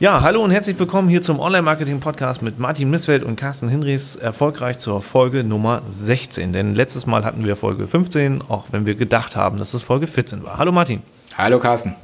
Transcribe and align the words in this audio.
Ja, 0.00 0.22
hallo 0.22 0.42
und 0.42 0.50
herzlich 0.50 0.78
willkommen 0.78 1.10
hier 1.10 1.20
zum 1.20 1.40
Online-Marketing-Podcast 1.40 2.40
mit 2.40 2.58
Martin 2.58 2.88
Missfeld 2.88 3.22
und 3.22 3.36
Carsten 3.36 3.68
Hinrichs. 3.68 4.16
Erfolgreich 4.16 4.78
zur 4.78 5.02
Folge 5.02 5.44
Nummer 5.44 5.82
16. 5.90 6.54
Denn 6.54 6.74
letztes 6.74 7.04
Mal 7.04 7.22
hatten 7.22 7.44
wir 7.44 7.54
Folge 7.54 7.86
15, 7.86 8.40
auch 8.48 8.64
wenn 8.70 8.86
wir 8.86 8.94
gedacht 8.94 9.36
haben, 9.36 9.58
dass 9.58 9.74
es 9.74 9.82
Folge 9.82 10.06
14 10.06 10.42
war. 10.42 10.56
Hallo 10.56 10.72
Martin. 10.72 11.02
Hallo 11.36 11.58
Carsten. 11.58 11.94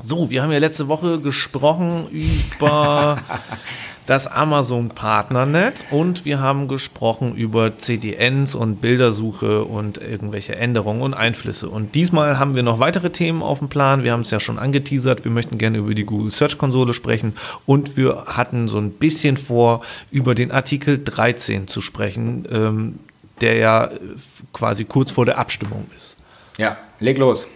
So, 0.00 0.30
wir 0.30 0.44
haben 0.44 0.52
ja 0.52 0.58
letzte 0.58 0.86
Woche 0.86 1.18
gesprochen 1.18 2.06
über 2.12 3.16
das 4.06 4.26
Amazon 4.26 4.88
Partnernet 4.88 5.84
und 5.90 6.24
wir 6.24 6.40
haben 6.40 6.66
gesprochen 6.66 7.36
über 7.36 7.78
CDNs 7.78 8.54
und 8.54 8.80
Bildersuche 8.80 9.64
und 9.64 9.98
irgendwelche 9.98 10.56
Änderungen 10.56 11.02
und 11.02 11.14
Einflüsse. 11.14 11.68
Und 11.68 11.94
diesmal 11.94 12.38
haben 12.38 12.54
wir 12.54 12.62
noch 12.62 12.80
weitere 12.80 13.10
Themen 13.10 13.42
auf 13.42 13.60
dem 13.60 13.68
Plan. 13.68 14.02
Wir 14.02 14.12
haben 14.12 14.22
es 14.22 14.30
ja 14.30 14.40
schon 14.40 14.58
angeteasert. 14.58 15.24
Wir 15.24 15.30
möchten 15.30 15.56
gerne 15.58 15.78
über 15.78 15.94
die 15.94 16.04
Google 16.04 16.32
Search 16.32 16.58
Konsole 16.58 16.94
sprechen 16.94 17.34
und 17.64 17.96
wir 17.96 18.24
hatten 18.26 18.66
so 18.66 18.78
ein 18.78 18.90
bisschen 18.90 19.36
vor, 19.36 19.82
über 20.10 20.34
den 20.34 20.50
Artikel 20.50 21.02
13 21.02 21.68
zu 21.68 21.80
sprechen, 21.80 22.46
ähm, 22.50 22.98
der 23.40 23.56
ja 23.56 23.90
quasi 24.52 24.84
kurz 24.84 25.12
vor 25.12 25.26
der 25.26 25.38
Abstimmung 25.38 25.86
ist. 25.96 26.16
Ja, 26.58 26.76
leg 26.98 27.18
los. 27.18 27.46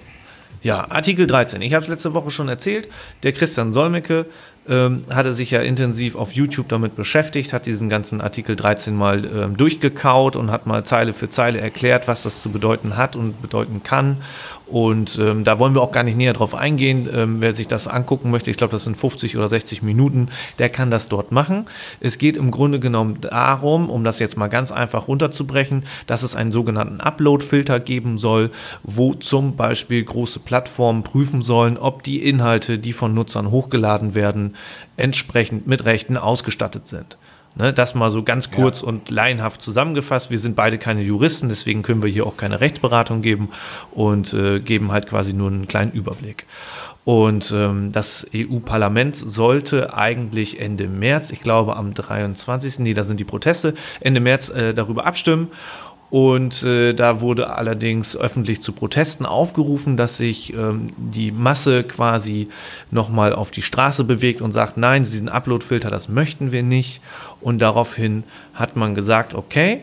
Ja, 0.62 0.91
Artikel 0.91 1.27
13. 1.27 1.62
Ich 1.62 1.75
habe 1.75 1.84
es 1.84 1.89
letzte 1.89 2.15
Woche 2.15 2.31
schon 2.31 2.48
erzählt. 2.48 2.89
Der 3.23 3.33
Christian 3.33 3.73
Solmecke 3.73 4.27
ähm, 4.69 5.02
hatte 5.11 5.33
sich 5.33 5.51
ja 5.51 5.61
intensiv 5.61 6.16
auf 6.16 6.33
YouTube 6.33 6.69
damit 6.69 6.97
beschäftigt, 6.97 7.52
hat 7.52 7.66
diesen 7.66 7.88
ganzen 7.88 8.20
Artikel 8.20 8.56
13 8.56 8.95
mal 8.95 9.25
ähm, 9.25 9.56
durchgekaut 9.56 10.37
und 10.37 10.51
hat 10.51 10.66
mal 10.66 10.84
Zeile 10.84 11.12
für 11.12 11.29
Zeile 11.29 11.61
erklärt, 11.61 12.09
was 12.09 12.23
das 12.23 12.42
zu 12.42 12.51
bedeuten 12.51 12.97
hat 12.97 13.16
und 13.16 13.41
bedeuten 13.41 13.83
kann. 13.83 14.19
Und 14.66 15.19
ähm, 15.20 15.45
da 15.45 15.61
wollen 15.61 15.75
wir 15.75 15.83
auch 15.83 15.93
gar 15.93 16.02
nicht 16.02 16.16
näher 16.16 16.33
drauf 16.33 16.55
eingehen. 16.55 17.09
Ähm, 17.12 17.37
wer 17.41 17.52
sich 17.52 17.69
das 17.69 17.87
angucken 17.87 18.30
möchte, 18.33 18.51
ich 18.51 18.56
glaube, 18.56 18.73
das 18.73 18.84
sind 18.84 18.97
50 18.97 19.37
oder 19.37 19.48
60 19.48 19.83
Minuten, 19.83 20.29
der 20.59 20.70
kann 20.70 20.91
das 20.91 21.09
dort 21.09 21.30
machen. 21.30 21.66
Es 22.01 22.19
geht 22.19 22.37
im 22.37 22.51
Grunde 22.51 22.80
genommen 22.80 23.20
darum, 23.20 23.89
um 23.89 24.03
das 24.03 24.19
jetzt 24.19 24.37
mal 24.37 24.48
ganz 24.48 24.72
einfach 24.72 25.06
runterzubrechen, 25.06 25.84
dass 26.09 26.25
es 26.25 26.34
einen 26.34 26.50
sogenannten 26.50 27.00
Upload-Filter 27.00 27.78
geben 27.78 28.19
soll, 28.19 28.50
wo 28.83 29.14
zum 29.14 29.55
Beispiel 29.55 30.03
große 30.03 30.41
Plattformen 30.41 31.05
prüfen 31.05 31.42
sollen, 31.42 31.78
ob 31.78 32.03
die 32.03 32.25
Inhalte, 32.25 32.78
die 32.81 32.92
von 32.92 33.14
Nutzern 33.14 33.53
hochgeladen 33.53 34.17
werden, 34.17 34.56
entsprechend 34.97 35.69
mit 35.69 35.84
Rechten 35.84 36.17
ausgestattet 36.17 36.89
sind. 36.89 37.17
Ne, 37.59 37.73
das 37.73 37.95
mal 37.95 38.11
so 38.11 38.23
ganz 38.23 38.51
kurz 38.51 38.83
ja. 38.83 38.89
und 38.89 39.09
laienhaft 39.09 39.62
zusammengefasst. 39.62 40.31
Wir 40.31 40.39
sind 40.39 40.57
beide 40.57 40.77
keine 40.77 41.01
Juristen, 41.01 41.49
deswegen 41.49 41.83
können 41.83 42.03
wir 42.03 42.11
hier 42.11 42.27
auch 42.27 42.37
keine 42.37 42.61
Rechtsberatung 42.61 43.23
geben 43.23 43.49
und 43.93 44.35
äh, 44.35 44.61
geben 44.61 44.93
halt 44.93 45.07
quasi 45.09 45.33
nur 45.33 45.49
einen 45.49 45.67
kleinen 45.67 45.93
Überblick. 45.93 46.45
Und 47.07 47.55
ähm, 47.57 47.93
das 47.93 48.27
EU-Parlament 48.34 49.17
sollte 49.17 49.95
eigentlich 49.95 50.61
Ende 50.61 50.89
März, 50.89 51.31
ich 51.31 51.41
glaube 51.41 51.77
am 51.77 51.95
23. 51.95 52.81
Nee, 52.81 52.95
da 52.95 53.05
sind 53.05 53.21
die 53.21 53.25
Proteste, 53.25 53.75
Ende 54.01 54.21
März 54.21 54.51
äh, 54.51 54.75
darüber 54.75 55.07
abstimmen. 55.07 55.49
Und 56.09 56.62
äh, 56.62 56.93
da 56.95 57.21
wurde 57.21 57.51
allerdings 57.51 58.17
öffentlich 58.17 58.62
zu 58.62 58.73
Protesten 58.73 59.27
aufgerufen, 59.27 59.97
dass 59.97 60.17
sich 60.17 60.55
ähm, 60.55 60.93
die 60.97 61.33
Masse 61.33 61.83
quasi 61.83 62.49
nochmal 62.91 63.33
auf 63.33 63.51
die 63.51 63.62
Straße 63.62 64.05
bewegt 64.05 64.41
und 64.41 64.53
sagt, 64.53 64.77
nein, 64.77 65.03
diesen 65.03 65.29
Upload-Filter, 65.29 65.91
das 65.91 66.09
möchten 66.09 66.53
wir 66.53 66.62
nicht. 66.62 67.01
Und 67.41 67.61
daraufhin 67.61 68.23
hat 68.55 68.77
man 68.77 68.95
gesagt, 68.95 69.34
okay, 69.34 69.81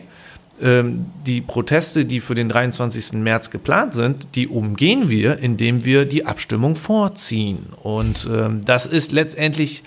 ähm, 0.62 1.06
die 1.26 1.40
Proteste, 1.40 2.04
die 2.04 2.20
für 2.20 2.34
den 2.34 2.48
23. 2.48 3.14
März 3.14 3.50
geplant 3.50 3.92
sind, 3.92 4.28
die 4.34 4.48
umgehen 4.48 5.10
wir, 5.10 5.38
indem 5.40 5.84
wir 5.84 6.06
die 6.06 6.24
Abstimmung 6.24 6.76
vorziehen. 6.76 7.66
Und 7.82 8.28
ähm, 8.32 8.62
das 8.64 8.86
ist 8.86 9.12
letztendlich 9.12 9.82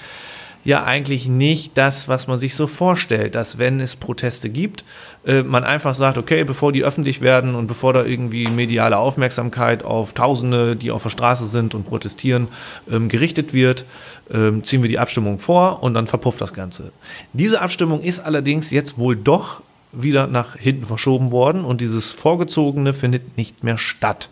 ja 0.67 0.83
eigentlich 0.83 1.29
nicht 1.29 1.77
das, 1.77 2.09
was 2.09 2.27
man 2.27 2.39
sich 2.39 2.53
so 2.53 2.67
vorstellt, 2.67 3.35
dass 3.35 3.57
wenn 3.57 3.79
es 3.79 3.95
Proteste 3.95 4.49
gibt, 4.49 4.83
äh, 5.25 5.41
man 5.41 5.63
einfach 5.63 5.95
sagt, 5.95 6.17
okay, 6.17 6.43
bevor 6.43 6.73
die 6.73 6.83
öffentlich 6.83 7.21
werden 7.21 7.55
und 7.55 7.67
bevor 7.67 7.93
da 7.93 8.03
irgendwie 8.03 8.49
mediale 8.49 8.97
Aufmerksamkeit 8.97 9.85
auf 9.85 10.11
Tausende, 10.11 10.75
die 10.75 10.91
auf 10.91 11.03
der 11.03 11.09
Straße 11.09 11.47
sind 11.47 11.73
und 11.73 11.85
protestieren, 11.85 12.49
ähm, 12.91 13.07
gerichtet 13.07 13.53
wird, 13.53 13.85
ähm, 14.29 14.61
ziehen 14.61 14.81
wir 14.81 14.89
die 14.89 14.99
Abstimmung 14.99 15.39
vor 15.39 15.83
und 15.83 15.93
dann 15.93 16.05
verpufft 16.05 16.41
das 16.41 16.53
Ganze. 16.53 16.91
Diese 17.31 17.61
Abstimmung 17.61 18.01
ist 18.01 18.19
allerdings 18.19 18.69
jetzt 18.69 18.97
wohl 18.97 19.15
doch 19.15 19.61
wieder 19.93 20.27
nach 20.27 20.57
hinten 20.57 20.83
verschoben 20.83 21.31
worden 21.31 21.63
und 21.63 21.79
dieses 21.79 22.11
Vorgezogene 22.11 22.91
findet 22.91 23.37
nicht 23.37 23.63
mehr 23.63 23.77
statt. 23.77 24.27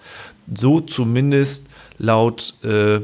So 0.53 0.81
zumindest 0.81 1.65
laut 1.97 2.55
äh, 2.65 2.99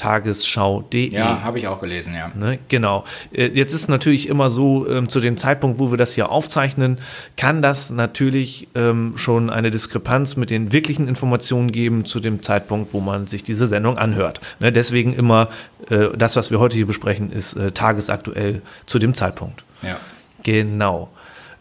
tagesschau.de. 0.00 1.12
Ja, 1.12 1.42
habe 1.42 1.58
ich 1.58 1.68
auch 1.68 1.80
gelesen, 1.80 2.14
ja. 2.14 2.32
Ne, 2.34 2.58
genau. 2.68 3.04
Äh, 3.32 3.48
jetzt 3.48 3.74
ist 3.74 3.88
natürlich 3.88 4.28
immer 4.28 4.48
so, 4.48 4.88
ähm, 4.88 5.10
zu 5.10 5.20
dem 5.20 5.36
Zeitpunkt, 5.36 5.78
wo 5.78 5.90
wir 5.90 5.98
das 5.98 6.14
hier 6.14 6.30
aufzeichnen, 6.30 6.98
kann 7.36 7.60
das 7.60 7.90
natürlich 7.90 8.68
ähm, 8.74 9.14
schon 9.16 9.50
eine 9.50 9.70
Diskrepanz 9.70 10.36
mit 10.36 10.48
den 10.48 10.72
wirklichen 10.72 11.06
Informationen 11.06 11.70
geben 11.70 12.06
zu 12.06 12.18
dem 12.18 12.42
Zeitpunkt, 12.42 12.94
wo 12.94 13.00
man 13.00 13.26
sich 13.26 13.42
diese 13.42 13.66
Sendung 13.66 13.98
anhört. 13.98 14.40
Ne, 14.58 14.72
deswegen 14.72 15.12
immer, 15.12 15.50
äh, 15.90 16.08
das, 16.16 16.34
was 16.36 16.50
wir 16.50 16.60
heute 16.60 16.76
hier 16.76 16.86
besprechen, 16.86 17.30
ist 17.30 17.54
äh, 17.54 17.70
tagesaktuell 17.72 18.62
zu 18.86 18.98
dem 18.98 19.12
Zeitpunkt. 19.12 19.64
Ja. 19.82 19.98
Genau. 20.44 21.10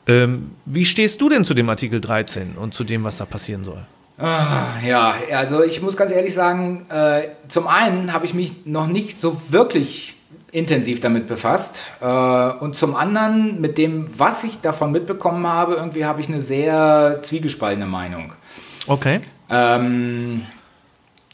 Ähm, 0.08 0.52
wie 0.66 0.86
stehst 0.86 1.20
du 1.20 1.28
denn 1.28 1.44
zu 1.44 1.54
dem 1.54 1.70
Artikel 1.70 2.00
13 2.00 2.56
und 2.56 2.74
zu 2.74 2.86
dem, 2.86 3.04
was 3.04 3.18
da 3.18 3.26
passieren 3.26 3.66
soll? 3.66 3.84
Ah, 4.20 4.66
ja, 4.86 5.14
also 5.34 5.64
ich 5.64 5.82
muss 5.82 5.96
ganz 5.96 6.12
ehrlich 6.12 6.34
sagen, 6.34 6.86
äh, 6.90 7.30
zum 7.48 7.68
einen 7.68 8.12
habe 8.12 8.26
ich 8.26 8.34
mich 8.34 8.66
noch 8.66 8.88
nicht 8.88 9.18
so 9.18 9.42
wirklich 9.50 10.18
intensiv 10.52 11.00
damit 11.00 11.28
befasst 11.28 11.92
äh, 12.02 12.06
und 12.60 12.76
zum 12.76 12.96
anderen 12.96 13.62
mit 13.62 13.78
dem, 13.78 14.08
was 14.18 14.44
ich 14.44 14.60
davon 14.60 14.92
mitbekommen 14.92 15.48
habe, 15.48 15.76
irgendwie 15.76 16.06
habe 16.06 16.20
ich 16.20 16.28
eine 16.28 16.42
sehr 16.42 17.20
zwiegespaltene 17.22 17.86
Meinung. 17.86 18.34
Okay. 18.88 19.22
Ähm, 19.50 20.42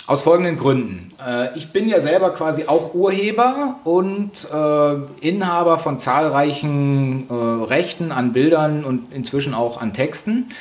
aus 0.06 0.22
folgenden 0.22 0.58
Gründen. 0.58 1.10
Äh, 1.26 1.58
ich 1.58 1.72
bin 1.72 1.90
ja 1.90 2.00
selber 2.00 2.32
quasi 2.32 2.66
auch 2.68 2.94
Urheber 2.94 3.80
und 3.84 4.32
äh, 4.54 5.28
Inhaber 5.28 5.80
von 5.80 5.98
zahlreichen 5.98 7.28
äh, 7.30 7.34
Rechten 7.34 8.12
an 8.12 8.32
Bildern 8.32 8.84
und 8.84 9.12
inzwischen 9.12 9.56
auch 9.56 9.82
an 9.82 9.94
Texten. 9.94 10.52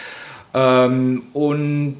Ähm, 0.55 1.25
und 1.33 1.99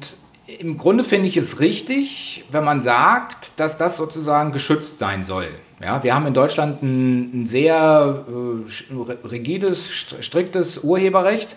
im 0.59 0.77
Grunde 0.77 1.03
finde 1.03 1.27
ich 1.27 1.37
es 1.37 1.59
richtig, 1.59 2.45
wenn 2.51 2.63
man 2.63 2.81
sagt, 2.81 3.59
dass 3.59 3.77
das 3.77 3.97
sozusagen 3.97 4.51
geschützt 4.51 4.99
sein 4.99 5.23
soll. 5.23 5.47
Ja, 5.83 6.03
wir 6.03 6.15
haben 6.15 6.25
in 6.25 6.33
Deutschland 6.33 6.81
ein, 6.81 7.41
ein 7.41 7.47
sehr 7.47 8.25
äh, 8.27 9.27
rigides, 9.27 9.91
striktes 10.21 10.79
Urheberrecht, 10.79 11.55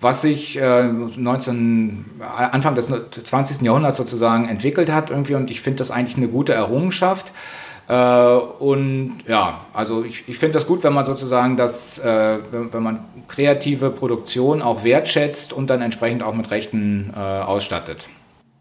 was 0.00 0.20
sich 0.20 0.60
äh, 0.60 0.84
19, 0.84 2.04
Anfang 2.20 2.74
des 2.74 2.90
20. 3.10 3.62
Jahrhunderts 3.62 3.96
sozusagen 3.96 4.48
entwickelt 4.48 4.92
hat 4.92 5.10
irgendwie 5.10 5.34
und 5.34 5.50
ich 5.50 5.62
finde 5.62 5.78
das 5.78 5.90
eigentlich 5.90 6.16
eine 6.16 6.28
gute 6.28 6.52
Errungenschaft. 6.52 7.32
Äh, 7.88 7.94
und 7.94 9.18
ja, 9.28 9.60
also 9.72 10.04
ich, 10.04 10.28
ich 10.28 10.38
finde 10.38 10.54
das 10.54 10.66
gut, 10.66 10.82
wenn 10.84 10.94
man 10.94 11.04
sozusagen 11.04 11.56
das, 11.56 11.98
äh, 11.98 12.38
wenn, 12.50 12.72
wenn, 12.72 12.82
man 12.82 13.04
kreative 13.28 13.90
Produktion 13.90 14.62
auch 14.62 14.84
wertschätzt 14.84 15.52
und 15.52 15.68
dann 15.68 15.82
entsprechend 15.82 16.22
auch 16.22 16.34
mit 16.34 16.50
Rechten 16.50 17.12
äh, 17.14 17.18
ausstattet. 17.18 18.08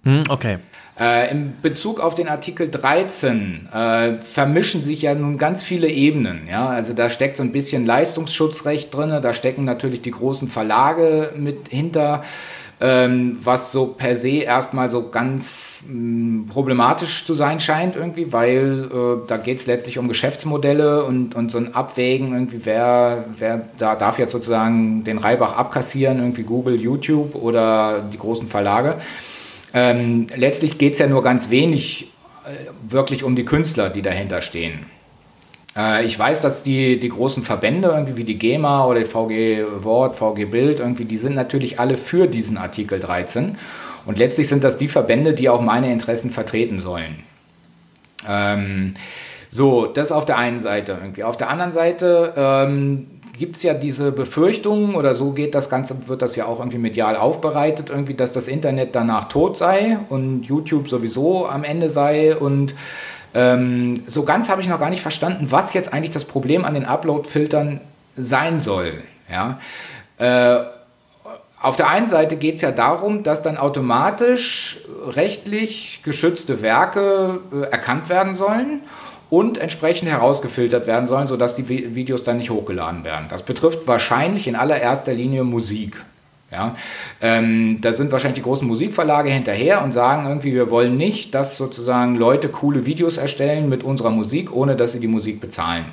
Hm, 0.04 0.24
okay. 0.30 0.58
Äh, 1.00 1.32
in 1.32 1.54
Bezug 1.62 2.00
auf 2.00 2.14
den 2.14 2.28
Artikel 2.28 2.70
13 2.70 3.68
äh, 3.74 4.14
vermischen 4.22 4.82
sich 4.82 5.02
ja 5.02 5.16
nun 5.16 5.38
ganz 5.38 5.64
viele 5.64 5.88
Ebenen. 5.88 6.48
Ja? 6.48 6.68
Also 6.68 6.94
da 6.94 7.10
steckt 7.10 7.38
so 7.38 7.44
ein 7.44 7.52
bisschen 7.52 7.86
Leistungsschutzrecht 7.86 8.94
drin, 8.94 9.10
da 9.22 9.34
stecken 9.34 9.66
natürlich 9.66 10.02
die 10.02 10.12
großen 10.12 10.50
Verlage 10.50 11.32
mit 11.36 11.70
hinter 11.70 12.22
ähm, 12.84 13.38
was 13.42 13.72
so 13.72 13.88
per 13.88 14.14
se 14.16 14.42
erstmal 14.42 14.90
so 14.90 15.10
ganz 15.10 15.82
mh, 15.88 15.94
mm, 15.94 16.48
problematisch 16.48 17.26
zu 17.26 17.34
sein 17.34 17.62
scheint 17.62 17.96
irgendwie, 17.96 18.34
weil 18.34 18.90
äh, 18.92 19.28
da 19.28 19.38
geht 19.38 19.60
es 19.60 19.68
letztlich 19.68 19.98
um 19.98 20.10
Geschäftsmodelle 20.10 21.06
und, 21.06 21.34
und 21.34 21.50
so 21.50 21.60
ein 21.60 21.74
Abwägen 21.74 22.34
irgendwie, 22.34 22.66
wer, 22.66 23.24
wer 23.40 23.70
da 23.78 23.96
darf 23.96 24.20
jetzt 24.20 24.34
sozusagen 24.34 25.06
den 25.06 25.18
Reibach 25.18 25.56
abkassieren, 25.56 26.20
irgendwie 26.20 26.44
Google, 26.44 26.76
YouTube 26.76 27.36
oder 27.36 28.04
die 28.12 28.18
großen 28.18 28.50
Verlage. 28.50 28.98
Ähm, 29.74 30.28
letztlich 30.36 30.78
geht 30.78 30.94
es 30.94 31.00
ja 31.00 31.08
nur 31.08 31.24
ganz 31.24 31.50
wenig 31.50 32.08
äh, 32.46 32.92
wirklich 32.92 33.24
um 33.24 33.36
die 33.36 33.46
Künstler, 33.46 33.90
die 33.90 34.02
dahinter 34.02 34.42
stehen. 34.42 34.86
Äh, 35.76 36.06
ich 36.06 36.18
weiß, 36.18 36.42
dass 36.42 36.64
die, 36.64 37.00
die 37.00 37.10
großen 37.10 37.44
Verbände, 37.44 37.90
irgendwie 37.90 38.18
wie 38.18 38.24
die 38.24 38.38
GEMA 38.38 38.86
oder 38.86 39.00
die 39.00 39.06
VG 39.06 39.84
Wort, 39.84 40.16
VG 40.16 40.46
Bild, 40.46 40.80
irgendwie, 40.80 41.06
die 41.06 41.18
sind 41.18 41.36
natürlich 41.36 41.80
alle 41.80 41.98
für 41.98 42.28
diesen 42.28 42.58
Artikel 42.58 43.00
13. 43.00 43.58
Und 44.06 44.18
letztlich 44.18 44.48
sind 44.48 44.64
das 44.64 44.78
die 44.78 44.90
Verbände, 44.90 45.34
die 45.34 45.50
auch 45.50 45.62
meine 45.62 45.92
Interessen 45.92 46.30
vertreten 46.30 46.80
sollen. 46.80 47.24
Ähm, 48.28 48.94
so, 49.50 49.86
das 49.86 50.12
auf 50.12 50.26
der 50.26 50.38
einen 50.38 50.60
Seite 50.60 50.98
irgendwie. 51.00 51.24
Auf 51.24 51.38
der 51.38 51.50
anderen 51.50 51.72
Seite 51.72 52.34
ähm, 52.36 53.13
gibt 53.38 53.56
es 53.56 53.64
ja 53.64 53.74
diese 53.74 54.12
Befürchtungen 54.12 54.96
oder 54.96 55.16
so 55.16 55.32
geht 55.32 55.56
das 55.56 55.70
Ganze, 55.70 56.08
wird 56.08 56.22
das 56.22 56.36
ja 56.36 56.46
auch 56.46 56.60
irgendwie 56.60 56.78
medial 56.78 57.16
aufbereitet, 57.16 57.90
irgendwie, 57.90 58.14
dass 58.14 58.32
das 58.32 58.48
Internet 58.48 58.96
danach 58.96 59.26
tot 59.26 59.58
sei 59.58 59.98
und 60.10 60.44
YouTube 60.46 60.88
sowieso 60.88 61.48
am 61.48 61.64
Ende 61.64 61.90
sei 61.90 62.36
und 62.36 62.76
Ähm, 63.36 64.04
so 64.06 64.26
ganz 64.26 64.50
habe 64.50 64.62
ich 64.62 64.68
noch 64.68 64.80
gar 64.80 64.92
nicht 64.92 65.02
verstanden, 65.02 65.48
was 65.50 65.74
jetzt 65.74 65.92
eigentlich 65.92 66.12
das 66.12 66.26
Problem 66.26 66.66
an 66.66 66.76
den 66.76 66.86
Upload-Filtern 66.86 67.82
sein 68.16 68.60
soll. 68.60 68.94
Ja? 69.28 69.60
Äh, 70.20 70.66
auf 71.60 71.76
der 71.76 71.90
einen 71.90 72.08
Seite 72.08 72.36
geht 72.36 72.56
es 72.56 72.62
ja 72.62 72.72
darum, 72.72 73.24
dass 73.24 73.42
dann 73.42 73.58
automatisch 73.58 74.82
rechtlich 75.08 76.02
geschützte 76.04 76.62
Werke 76.62 77.40
äh, 77.52 77.72
erkannt 77.72 78.10
werden 78.10 78.36
sollen 78.36 78.82
und 79.34 79.58
entsprechend 79.58 80.12
herausgefiltert 80.12 80.86
werden 80.86 81.08
sollen, 81.08 81.28
sodass 81.28 81.56
die 81.56 81.68
Videos 81.68 82.22
dann 82.22 82.38
nicht 82.38 82.52
hochgeladen 82.52 83.04
werden. 83.04 83.26
Das 83.30 83.42
betrifft 83.42 83.88
wahrscheinlich 83.88 84.48
in 84.48 84.56
allererster 84.56 85.12
Linie 85.12 85.44
Musik. 85.44 86.06
Ja, 86.52 86.76
ähm, 87.20 87.82
da 87.82 87.94
sind 87.94 88.12
wahrscheinlich 88.12 88.36
die 88.36 88.44
großen 88.44 88.68
Musikverlage 88.68 89.32
hinterher 89.32 89.84
und 89.84 89.92
sagen 89.92 90.28
irgendwie, 90.28 90.54
wir 90.54 90.70
wollen 90.70 90.98
nicht, 90.98 91.34
dass 91.34 91.58
sozusagen 91.58 92.14
Leute 92.14 92.50
coole 92.50 92.86
Videos 92.86 93.18
erstellen 93.18 93.70
mit 93.70 93.84
unserer 93.84 94.12
Musik, 94.12 94.54
ohne 94.54 94.76
dass 94.76 94.92
sie 94.92 95.00
die 95.00 95.08
Musik 95.08 95.42
bezahlen. 95.42 95.86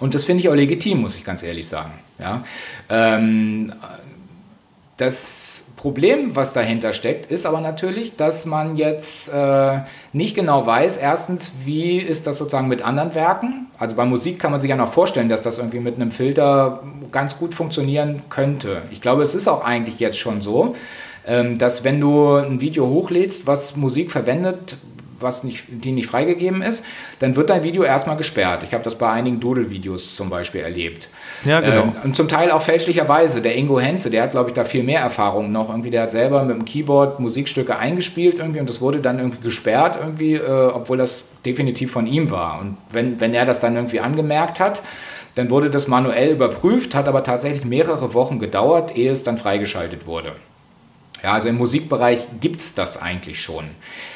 Und 0.00 0.14
das 0.14 0.24
finde 0.24 0.40
ich 0.40 0.48
auch 0.48 0.54
legitim, 0.54 1.02
muss 1.02 1.16
ich 1.16 1.24
ganz 1.24 1.42
ehrlich 1.42 1.68
sagen. 1.68 1.92
Ja, 2.18 2.42
ähm, 2.88 3.70
das 4.96 5.64
Problem, 5.76 6.34
was 6.36 6.54
dahinter 6.54 6.94
steckt, 6.94 7.30
ist 7.30 7.44
aber 7.44 7.60
natürlich, 7.60 8.16
dass 8.16 8.46
man 8.46 8.76
jetzt 8.76 9.28
äh, 9.28 9.80
nicht 10.14 10.34
genau 10.34 10.66
weiß, 10.66 10.96
erstens, 10.96 11.52
wie 11.64 11.98
ist 11.98 12.26
das 12.26 12.38
sozusagen 12.38 12.68
mit 12.68 12.82
anderen 12.82 13.14
Werken. 13.14 13.66
Also 13.78 13.94
bei 13.94 14.06
Musik 14.06 14.38
kann 14.38 14.52
man 14.52 14.60
sich 14.60 14.70
ja 14.70 14.76
noch 14.76 14.90
vorstellen, 14.90 15.28
dass 15.28 15.42
das 15.42 15.58
irgendwie 15.58 15.80
mit 15.80 15.96
einem 15.96 16.10
Filter 16.10 16.82
ganz 17.12 17.38
gut 17.38 17.54
funktionieren 17.54 18.22
könnte. 18.30 18.82
Ich 18.90 19.02
glaube, 19.02 19.22
es 19.22 19.34
ist 19.34 19.48
auch 19.48 19.62
eigentlich 19.62 20.00
jetzt 20.00 20.18
schon 20.18 20.40
so, 20.40 20.74
ähm, 21.26 21.58
dass 21.58 21.84
wenn 21.84 22.00
du 22.00 22.36
ein 22.36 22.62
Video 22.62 22.88
hochlädst, 22.88 23.46
was 23.46 23.76
Musik 23.76 24.10
verwendet, 24.10 24.78
was 25.20 25.44
nicht, 25.44 25.64
die 25.68 25.92
nicht 25.92 26.06
freigegeben 26.06 26.62
ist, 26.62 26.84
dann 27.18 27.36
wird 27.36 27.50
dein 27.50 27.62
Video 27.62 27.82
erstmal 27.82 28.16
gesperrt. 28.16 28.62
Ich 28.62 28.72
habe 28.74 28.84
das 28.84 28.96
bei 28.96 29.10
einigen 29.10 29.40
Doodle-Videos 29.40 30.16
zum 30.16 30.30
Beispiel 30.30 30.60
erlebt. 30.62 31.08
Ja, 31.44 31.60
genau. 31.60 31.82
Ähm, 31.82 31.92
und 32.04 32.16
zum 32.16 32.28
Teil 32.28 32.50
auch 32.50 32.62
fälschlicherweise. 32.62 33.40
Der 33.40 33.56
Ingo 33.56 33.80
Henze, 33.80 34.10
der 34.10 34.24
hat, 34.24 34.32
glaube 34.32 34.50
ich, 34.50 34.54
da 34.54 34.64
viel 34.64 34.82
mehr 34.82 35.00
Erfahrung 35.00 35.52
noch. 35.52 35.70
Irgendwie, 35.70 35.90
der 35.90 36.02
hat 36.02 36.10
selber 36.10 36.42
mit 36.44 36.56
dem 36.56 36.64
Keyboard 36.64 37.20
Musikstücke 37.20 37.76
eingespielt 37.76 38.38
irgendwie 38.38 38.60
und 38.60 38.68
das 38.68 38.80
wurde 38.80 39.00
dann 39.00 39.18
irgendwie 39.18 39.42
gesperrt 39.42 39.98
irgendwie, 40.00 40.34
äh, 40.34 40.70
obwohl 40.72 40.98
das 40.98 41.28
definitiv 41.44 41.92
von 41.92 42.06
ihm 42.06 42.30
war. 42.30 42.60
Und 42.60 42.76
wenn, 42.90 43.20
wenn 43.20 43.34
er 43.34 43.46
das 43.46 43.60
dann 43.60 43.76
irgendwie 43.76 44.00
angemerkt 44.00 44.60
hat, 44.60 44.82
dann 45.36 45.50
wurde 45.50 45.70
das 45.70 45.86
manuell 45.86 46.32
überprüft, 46.32 46.94
hat 46.94 47.08
aber 47.08 47.22
tatsächlich 47.22 47.64
mehrere 47.64 48.14
Wochen 48.14 48.38
gedauert, 48.38 48.96
ehe 48.96 49.12
es 49.12 49.22
dann 49.22 49.36
freigeschaltet 49.36 50.06
wurde. 50.06 50.32
Ja, 51.22 51.32
also 51.32 51.48
im 51.48 51.56
Musikbereich 51.56 52.28
gibt 52.40 52.60
es 52.60 52.74
das 52.74 53.00
eigentlich 53.00 53.40
schon. 53.40 53.64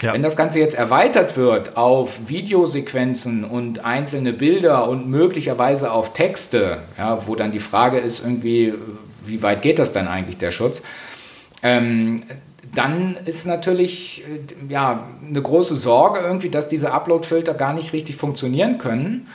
Ja. 0.02 0.12
Wenn 0.12 0.22
das 0.22 0.36
Ganze 0.36 0.60
jetzt 0.60 0.74
erweitert 0.74 1.36
wird 1.36 1.76
auf 1.76 2.28
Videosequenzen 2.28 3.44
und 3.44 3.84
einzelne 3.84 4.32
Bilder 4.32 4.88
und 4.88 5.08
möglicherweise 5.08 5.92
auf 5.92 6.12
Texte, 6.12 6.82
ja, 6.98 7.26
wo 7.26 7.34
dann 7.34 7.52
die 7.52 7.60
Frage 7.60 7.98
ist 7.98 8.22
irgendwie, 8.22 8.74
wie 9.24 9.42
weit 9.42 9.62
geht 9.62 9.78
das 9.78 9.92
dann 9.92 10.08
eigentlich, 10.08 10.36
der 10.38 10.50
Schutz, 10.50 10.82
ähm, 11.62 12.22
dann 12.74 13.16
ist 13.24 13.46
natürlich 13.46 14.24
äh, 14.24 14.72
ja, 14.72 15.08
eine 15.26 15.42
große 15.42 15.76
Sorge 15.76 16.20
irgendwie, 16.20 16.50
dass 16.50 16.68
diese 16.68 16.92
Upload-Filter 16.92 17.54
gar 17.54 17.72
nicht 17.72 17.92
richtig 17.92 18.16
funktionieren 18.16 18.78
können. 18.78 19.26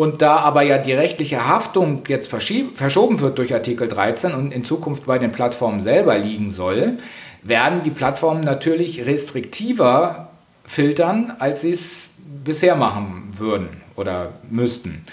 Und 0.00 0.22
da 0.22 0.36
aber 0.38 0.62
ja 0.62 0.78
die 0.78 0.94
rechtliche 0.94 1.46
Haftung 1.46 2.04
jetzt 2.08 2.30
verschoben 2.30 3.20
wird 3.20 3.36
durch 3.36 3.52
Artikel 3.52 3.86
13 3.86 4.32
und 4.32 4.50
in 4.50 4.64
Zukunft 4.64 5.04
bei 5.04 5.18
den 5.18 5.30
Plattformen 5.30 5.82
selber 5.82 6.16
liegen 6.16 6.50
soll, 6.50 6.96
werden 7.42 7.82
die 7.82 7.90
Plattformen 7.90 8.40
natürlich 8.40 9.04
restriktiver 9.04 10.30
filtern, 10.64 11.34
als 11.38 11.60
sie 11.60 11.72
es 11.72 12.08
bisher 12.42 12.76
machen 12.76 13.28
würden 13.36 13.82
oder 13.94 14.30
müssten. 14.48 15.04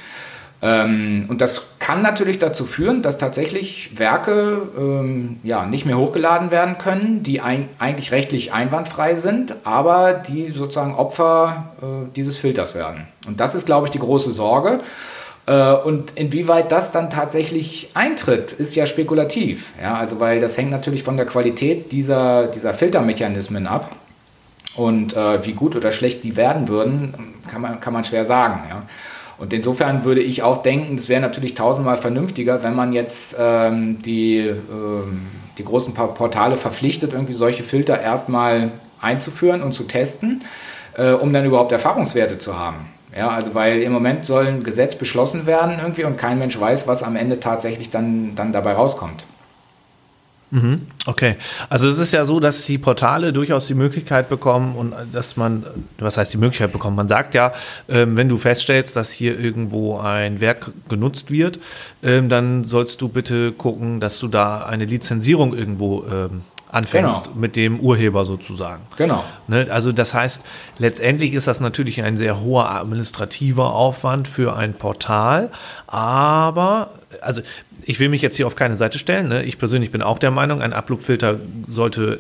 Ähm, 0.62 1.25
und 1.28 1.42
das 1.42 1.63
kann 1.88 2.01
natürlich 2.01 2.38
dazu 2.38 2.66
führen, 2.66 3.01
dass 3.01 3.18
tatsächlich 3.18 3.98
Werke 3.98 4.62
ähm, 4.78 5.39
ja, 5.42 5.66
nicht 5.66 5.86
mehr 5.86 5.98
hochgeladen 5.98 6.51
werden 6.51 6.78
können, 6.78 7.24
die 7.24 7.39
ein, 7.39 7.69
eigentlich 7.80 8.12
rechtlich 8.12 8.51
einwandfrei 8.51 9.16
sind, 9.16 9.56
aber 9.63 10.12
die 10.12 10.51
sozusagen 10.51 10.95
Opfer 10.95 11.69
äh, 11.81 12.12
dieses 12.13 12.36
Filters 12.36 12.75
werden. 12.75 13.07
Und 13.25 13.39
das 13.39 13.56
ist, 13.56 13.68
glaube 13.68 13.88
ich, 13.88 13.92
die 13.92 14.00
große 14.00 14.34
Sorge. 14.34 14.81
Äh, 15.45 15.75
und 15.75 16.12
inwieweit 16.18 16.74
das 16.74 16.92
dann 16.92 17.10
tatsächlich 17.10 17.90
eintritt, 17.94 18.51
ist 18.51 18.75
ja 18.75 18.86
spekulativ. 18.86 19.72
Ja, 19.81 19.95
also 19.95 20.19
weil 20.19 20.42
das 20.42 20.57
hängt 20.57 20.72
natürlich 20.72 21.04
von 21.04 21.16
der 21.16 21.25
Qualität 21.25 21.94
dieser, 21.94 22.48
dieser 22.48 22.74
Filtermechanismen 22.74 23.66
ab. 23.66 23.95
Und 24.75 25.16
äh, 25.16 25.45
wie 25.45 25.54
gut 25.54 25.74
oder 25.78 25.94
schlecht 25.94 26.25
die 26.25 26.36
werden 26.36 26.68
würden, 26.68 27.13
kann 27.48 27.62
man, 27.62 27.80
kann 27.80 27.94
man 27.94 28.04
schwer 28.04 28.25
sagen. 28.25 28.63
Ja. 28.69 28.83
Und 29.38 29.54
insofern 29.54 30.04
würde 30.04 30.22
ich 30.22 30.42
auch 30.42 30.63
denken, 30.63 30.95
es 30.95 31.10
wäre 31.10 31.22
natürlich 31.22 31.54
tausendmal 31.54 31.98
vernünftiger, 31.98 32.63
wenn 32.63 32.75
man 32.75 32.92
jetzt 32.94 33.36
ähm, 33.39 34.01
die, 34.01 34.39
ähm, 34.39 35.28
die 35.57 35.63
großen 35.63 35.94
Portale 35.94 36.57
verpflichtet, 36.57 37.13
irgendwie 37.13 37.34
solche 37.34 37.63
Filter 37.63 38.01
erstmal 38.01 38.72
einzuführen 39.00 39.62
und 39.62 39.74
zu 39.74 39.84
testen, 39.84 40.44
äh, 40.98 41.12
um 41.12 41.31
dann 41.34 41.45
überhaupt 41.45 41.72
Erfahrungswerte 41.72 42.39
zu 42.39 42.57
haben. 42.57 42.88
Ja, 43.16 43.30
also 43.30 43.54
weil 43.54 43.81
im 43.81 43.92
Moment 43.92 44.25
soll 44.25 44.48
ein 44.48 44.63
Gesetz 44.63 44.95
beschlossen 44.95 45.45
werden 45.45 45.78
irgendwie 45.80 46.04
und 46.04 46.18
kein 46.18 46.40
Mensch 46.40 46.60
weiß, 46.60 46.88
was 46.88 47.04
am 47.04 47.16
Ende 47.16 47.40
tatsächlich 47.40 47.90
dann, 47.90 48.36
dann 48.36 48.51
dabei 48.51 48.74
rauskommt. 48.74 49.24
Mhm. 50.50 50.88
Okay, 51.06 51.36
also 51.70 51.90
es 51.90 51.98
ist 51.98 52.14
ja 52.14 52.26
so, 52.26 52.40
dass 52.40 52.66
die 52.66 52.78
Portale 52.78 53.34
durchaus 53.34 53.68
die 53.68 53.74
Möglichkeit 53.74 54.30
bekommen 54.30 54.76
und 54.76 54.94
dass 55.12 55.36
man, 55.36 55.66
was 55.98 56.18
heißt 56.18 56.34
die 56.34 56.38
Möglichkeit 56.38 56.72
bekommen? 56.72 56.96
Man 56.96 57.10
sagt 57.10 57.36
ja, 57.36 57.52
ähm, 57.90 58.16
wenn 58.16 58.30
du 58.30 58.38
feststellst, 58.38 58.96
dass 58.96 59.12
hier 59.12 59.38
irgendwo 59.38 60.00
ein 60.00 60.40
Werk 60.40 60.72
genutzt 60.88 61.32
wird, 61.32 61.60
ähm, 62.02 62.30
dann 62.30 62.64
sollst 62.64 63.02
du 63.02 63.10
bitte 63.10 63.52
gucken, 63.52 64.00
dass 64.00 64.20
du 64.20 64.30
da 64.30 64.64
eine 64.64 64.86
Lizenzierung 64.86 65.54
irgendwo 65.54 66.06
ähm, 66.06 66.42
anfängst 66.72 67.26
genau. 67.26 67.36
mit 67.36 67.56
dem 67.56 67.80
Urheber 67.80 68.26
sozusagen. 68.26 68.84
Genau. 68.98 69.24
Ne, 69.48 69.68
also 69.70 69.92
das 69.92 70.14
heißt, 70.14 70.44
letztendlich 70.78 71.34
ist 71.34 71.48
das 71.48 71.60
natürlich 71.60 72.04
ein 72.04 72.18
sehr 72.18 72.42
hoher 72.42 72.70
administrativer 72.70 73.74
Aufwand 73.74 74.28
für 74.28 74.56
ein 74.56 74.74
Portal, 74.74 75.50
aber 75.88 76.92
also 77.22 77.42
ich 77.84 78.00
will 78.00 78.10
mich 78.10 78.22
jetzt 78.22 78.36
hier 78.36 78.48
auf 78.48 78.56
keine 78.56 78.75
Seite 78.75 78.98
stellen. 78.98 79.28
Ne? 79.28 79.44
Ich 79.44 79.58
persönlich 79.58 79.92
bin 79.92 80.02
auch 80.02 80.19
der 80.19 80.31
Meinung, 80.31 80.62
ein 80.62 80.74
Upload-Filter 80.74 81.40
sollte 81.68 82.19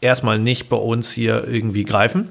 erstmal 0.00 0.38
nicht 0.38 0.68
bei 0.68 0.76
uns 0.76 1.10
hier 1.10 1.46
irgendwie 1.48 1.84
greifen. 1.84 2.28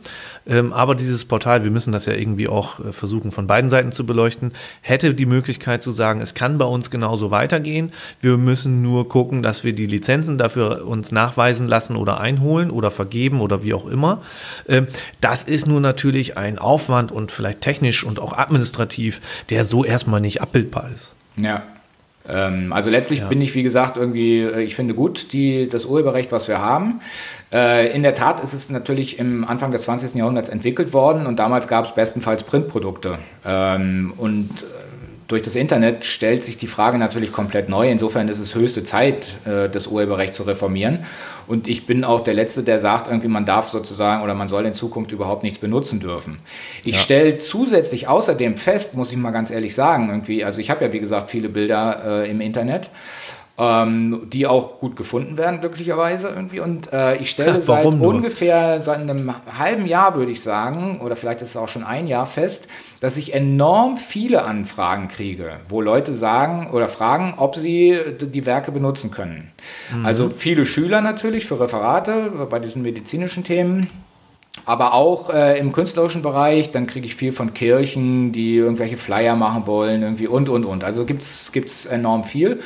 Ähm, 0.48 0.74
aber 0.74 0.94
dieses 0.94 1.26
Portal, 1.26 1.64
wir 1.64 1.72
müssen 1.72 1.92
das 1.92 2.06
ja 2.06 2.14
irgendwie 2.14 2.48
auch 2.48 2.80
äh, 2.80 2.92
versuchen 2.92 3.32
von 3.32 3.48
beiden 3.48 3.70
Seiten 3.70 3.92
zu 3.92 4.06
beleuchten, 4.06 4.52
hätte 4.82 5.16
die 5.16 5.26
Möglichkeit 5.26 5.82
zu 5.82 5.92
sagen, 5.92 6.22
es 6.22 6.36
kann 6.36 6.60
bei 6.60 6.66
uns 6.66 6.92
genauso 6.92 7.32
weitergehen. 7.32 7.92
Wir 8.22 8.38
müssen 8.38 8.84
nur 8.84 9.10
gucken, 9.10 9.42
dass 9.42 9.64
wir 9.64 9.74
die 9.74 9.88
Lizenzen 9.88 10.38
dafür 10.38 10.86
uns 10.86 11.12
nachweisen 11.12 11.68
lassen 11.68 11.96
oder 11.96 12.20
einholen 12.20 12.70
oder 12.70 12.92
vergeben 12.92 13.42
oder 13.42 13.64
wie 13.64 13.74
auch 13.74 13.88
immer. 13.88 14.22
Ähm, 14.68 14.88
das 15.20 15.44
ist 15.44 15.68
nur 15.68 15.82
natürlich 15.82 16.38
ein 16.38 16.60
Aufwand 16.60 17.12
und 17.12 17.32
vielleicht 17.32 17.62
technisch 17.62 18.04
und 18.04 18.20
auch 18.20 18.34
administrativ, 18.34 19.22
der 19.50 19.66
so 19.66 19.84
erstmal 19.84 20.22
nicht 20.22 20.42
abbildbar 20.42 20.90
ist. 20.94 21.16
Ja, 21.38 21.64
ähm, 22.28 22.74
also 22.74 22.90
letztlich 22.90 23.20
ja. 23.20 23.28
bin 23.28 23.42
ich, 23.42 23.54
wie 23.56 23.64
gesagt, 23.64 23.98
irgendwie, 23.98 24.42
äh, 24.42 24.62
ich 24.62 24.76
finde 24.76 24.94
gut 24.94 25.34
die, 25.34 25.70
das 25.70 25.86
Urheberrecht, 25.86 26.32
was 26.32 26.48
wir 26.48 26.60
haben. 26.60 27.02
Äh, 27.54 27.96
in 27.96 28.04
der 28.04 28.16
Tat 28.16 28.42
ist 28.42 28.54
es 28.54 28.70
natürlich 28.70 29.20
im 29.20 29.46
Anfang 29.46 29.72
des 29.72 29.84
20. 29.84 30.16
Jahrhunderts 30.16 30.50
entwickelt 30.50 30.94
worden 30.94 31.28
und 31.28 31.38
damals 31.38 31.68
gab 31.68 31.86
es 31.86 31.94
bestenfalls 31.94 32.44
Printprodukte. 32.44 33.20
Ähm, 33.46 34.14
und 34.18 34.64
äh, 34.64 34.66
durch 35.28 35.42
das 35.42 35.56
Internet 35.56 36.06
stellt 36.06 36.44
sich 36.44 36.58
die 36.58 36.68
Frage 36.68 36.98
natürlich 36.98 37.32
komplett 37.32 37.68
neu. 37.68 37.90
Insofern 37.90 38.28
ist 38.28 38.40
es 38.40 38.54
höchste 38.54 38.84
Zeit, 38.84 39.36
äh, 39.46 39.70
das 39.70 39.88
Urheberrecht 39.88 40.36
zu 40.36 40.44
reformieren. 40.44 41.06
Und 41.48 41.68
ich 41.68 41.88
bin 41.88 42.04
auch 42.04 42.22
der 42.22 42.36
Letzte, 42.36 42.64
der 42.64 42.80
sagt, 42.80 43.08
irgendwie 43.08 43.28
man 43.28 43.46
darf 43.46 43.70
sozusagen 43.70 44.24
oder 44.24 44.36
man 44.36 44.48
soll 44.48 44.66
in 44.66 44.74
Zukunft 44.74 45.12
überhaupt 45.12 45.44
nichts 45.44 45.60
benutzen 45.60 46.00
dürfen. 46.00 46.40
Ich 46.84 46.96
ja. 46.96 47.02
stelle 47.02 47.38
zusätzlich 47.40 48.08
außerdem 48.08 48.58
fest, 48.58 48.96
muss 48.96 49.12
ich 49.12 49.18
mal 49.18 49.32
ganz 49.32 49.50
ehrlich 49.50 49.74
sagen, 49.74 50.10
irgendwie, 50.10 50.44
also 50.44 50.62
ich 50.62 50.70
habe 50.70 50.86
ja 50.86 50.94
wie 50.94 51.00
gesagt 51.00 51.32
viele 51.32 51.50
Bilder 51.50 52.24
äh, 52.24 52.30
im 52.30 52.42
Internet 52.42 52.90
ähm, 53.58 54.28
die 54.32 54.48
auch 54.48 54.80
gut 54.80 54.98
gefunden 54.98 55.38
werden, 55.38 55.62
glücklicherweise 55.62 56.28
irgendwie. 56.28 56.60
Und 56.60 56.92
äh, 56.92 57.16
ich 57.18 57.30
stelle 57.30 57.62
seit 57.62 57.86
nur? 57.86 58.08
ungefähr 58.08 58.82
seit 58.82 59.00
einem 59.00 59.34
halben 59.58 59.86
Jahr, 59.86 60.16
würde 60.16 60.32
ich 60.32 60.42
sagen, 60.42 61.00
oder 61.02 61.16
vielleicht 61.16 61.42
ist 61.42 61.52
es 61.52 61.58
auch 61.58 61.70
schon 61.70 61.84
ein 61.84 62.08
Jahr 62.08 62.28
fest, 62.28 62.68
dass 63.00 63.18
ich 63.18 63.34
enorm 63.34 63.98
viele 63.98 64.44
Anfragen 64.44 65.08
kriege, 65.08 65.54
wo 65.70 65.80
Leute 65.80 66.14
sagen 66.14 66.70
oder 66.72 66.90
fragen, 66.90 67.36
ob 67.38 67.56
sie 67.56 67.98
die 68.20 68.46
Werke 68.46 68.72
benutzen 68.72 69.12
können. 69.12 69.52
Mhm. 69.96 70.06
Also 70.06 70.30
viele 70.30 70.66
Schüler 70.66 71.00
natürlich 71.00 71.46
für 71.46 71.60
Referate 71.60 72.48
bei 72.50 72.60
diesen 72.60 72.82
medizinischen 72.82 73.44
Themen. 73.44 73.90
Aber 74.66 74.94
auch 74.94 75.34
äh, 75.34 75.60
im 75.60 75.74
künstlerischen 75.74 76.22
Bereich, 76.22 76.72
dann 76.72 76.88
kriege 76.88 77.06
ich 77.06 77.16
viel 77.16 77.34
von 77.34 77.54
Kirchen, 77.54 78.32
die 78.32 78.56
irgendwelche 78.56 78.96
Flyer 78.96 79.36
machen 79.36 79.68
wollen, 79.68 80.02
irgendwie 80.02 80.28
und, 80.28 80.48
und, 80.48 80.64
und. 80.64 80.84
Also 80.84 81.06
gibt 81.06 81.24
es 81.24 81.86
enorm 81.86 82.24
viel. 82.24 82.62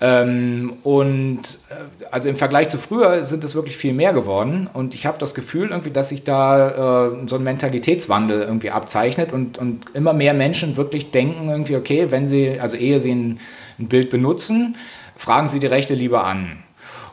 Ähm, 0.00 0.74
und 0.82 1.40
äh, 1.70 2.06
also 2.10 2.28
im 2.28 2.36
Vergleich 2.36 2.68
zu 2.68 2.76
früher 2.76 3.24
sind 3.24 3.44
es 3.44 3.54
wirklich 3.54 3.76
viel 3.76 3.94
mehr 3.94 4.12
geworden. 4.12 4.68
Und 4.72 4.94
ich 4.94 5.06
habe 5.06 5.18
das 5.18 5.34
Gefühl 5.34 5.70
irgendwie, 5.70 5.90
dass 5.90 6.10
sich 6.10 6.24
da 6.24 7.06
äh, 7.08 7.28
so 7.28 7.36
ein 7.36 7.42
Mentalitätswandel 7.42 8.42
irgendwie 8.42 8.70
abzeichnet 8.70 9.32
und, 9.32 9.58
und 9.58 9.84
immer 9.94 10.12
mehr 10.12 10.34
Menschen 10.34 10.76
wirklich 10.76 11.10
denken 11.12 11.48
irgendwie, 11.48 11.76
okay, 11.76 12.10
wenn 12.10 12.28
sie, 12.28 12.60
also 12.60 12.76
ehe 12.76 13.00
sie 13.00 13.14
ein, 13.14 13.40
ein 13.78 13.88
Bild 13.88 14.10
benutzen, 14.10 14.76
fragen 15.16 15.48
sie 15.48 15.60
die 15.60 15.66
Rechte 15.66 15.94
lieber 15.94 16.24
an. 16.24 16.62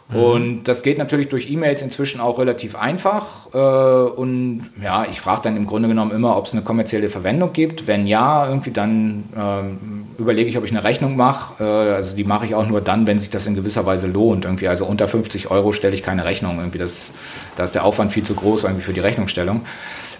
Mhm. 0.09 0.19
Und 0.19 0.63
das 0.65 0.83
geht 0.83 0.97
natürlich 0.97 1.29
durch 1.29 1.49
E-Mails 1.49 1.81
inzwischen 1.81 2.19
auch 2.19 2.39
relativ 2.39 2.75
einfach. 2.75 3.53
Äh, 3.53 3.57
und 3.57 4.69
ja, 4.81 5.05
ich 5.09 5.19
frage 5.19 5.41
dann 5.43 5.57
im 5.57 5.65
Grunde 5.65 5.87
genommen 5.87 6.11
immer, 6.11 6.37
ob 6.37 6.45
es 6.45 6.53
eine 6.53 6.61
kommerzielle 6.61 7.09
Verwendung 7.09 7.53
gibt. 7.53 7.87
Wenn 7.87 8.07
ja, 8.07 8.47
irgendwie 8.47 8.71
dann 8.71 9.25
ähm, 9.35 10.05
überlege 10.17 10.49
ich, 10.49 10.57
ob 10.57 10.65
ich 10.65 10.71
eine 10.71 10.83
Rechnung 10.83 11.15
mache. 11.15 11.63
Äh, 11.63 11.93
also 11.93 12.15
die 12.15 12.23
mache 12.23 12.45
ich 12.45 12.55
auch 12.55 12.67
nur 12.67 12.81
dann, 12.81 13.07
wenn 13.07 13.19
sich 13.19 13.29
das 13.29 13.47
in 13.47 13.55
gewisser 13.55 13.85
Weise 13.85 14.07
lohnt. 14.07 14.45
Irgendwie 14.45 14.67
also 14.67 14.85
unter 14.85 15.07
50 15.07 15.51
Euro 15.51 15.71
stelle 15.71 15.93
ich 15.93 16.03
keine 16.03 16.25
Rechnung. 16.25 16.59
Irgendwie 16.59 16.79
das, 16.79 17.11
da 17.55 17.63
ist 17.63 17.75
der 17.75 17.85
Aufwand 17.85 18.11
viel 18.11 18.23
zu 18.23 18.35
groß 18.35 18.65
irgendwie 18.65 18.83
für 18.83 18.93
die 18.93 18.99
Rechnungsstellung. 18.99 19.61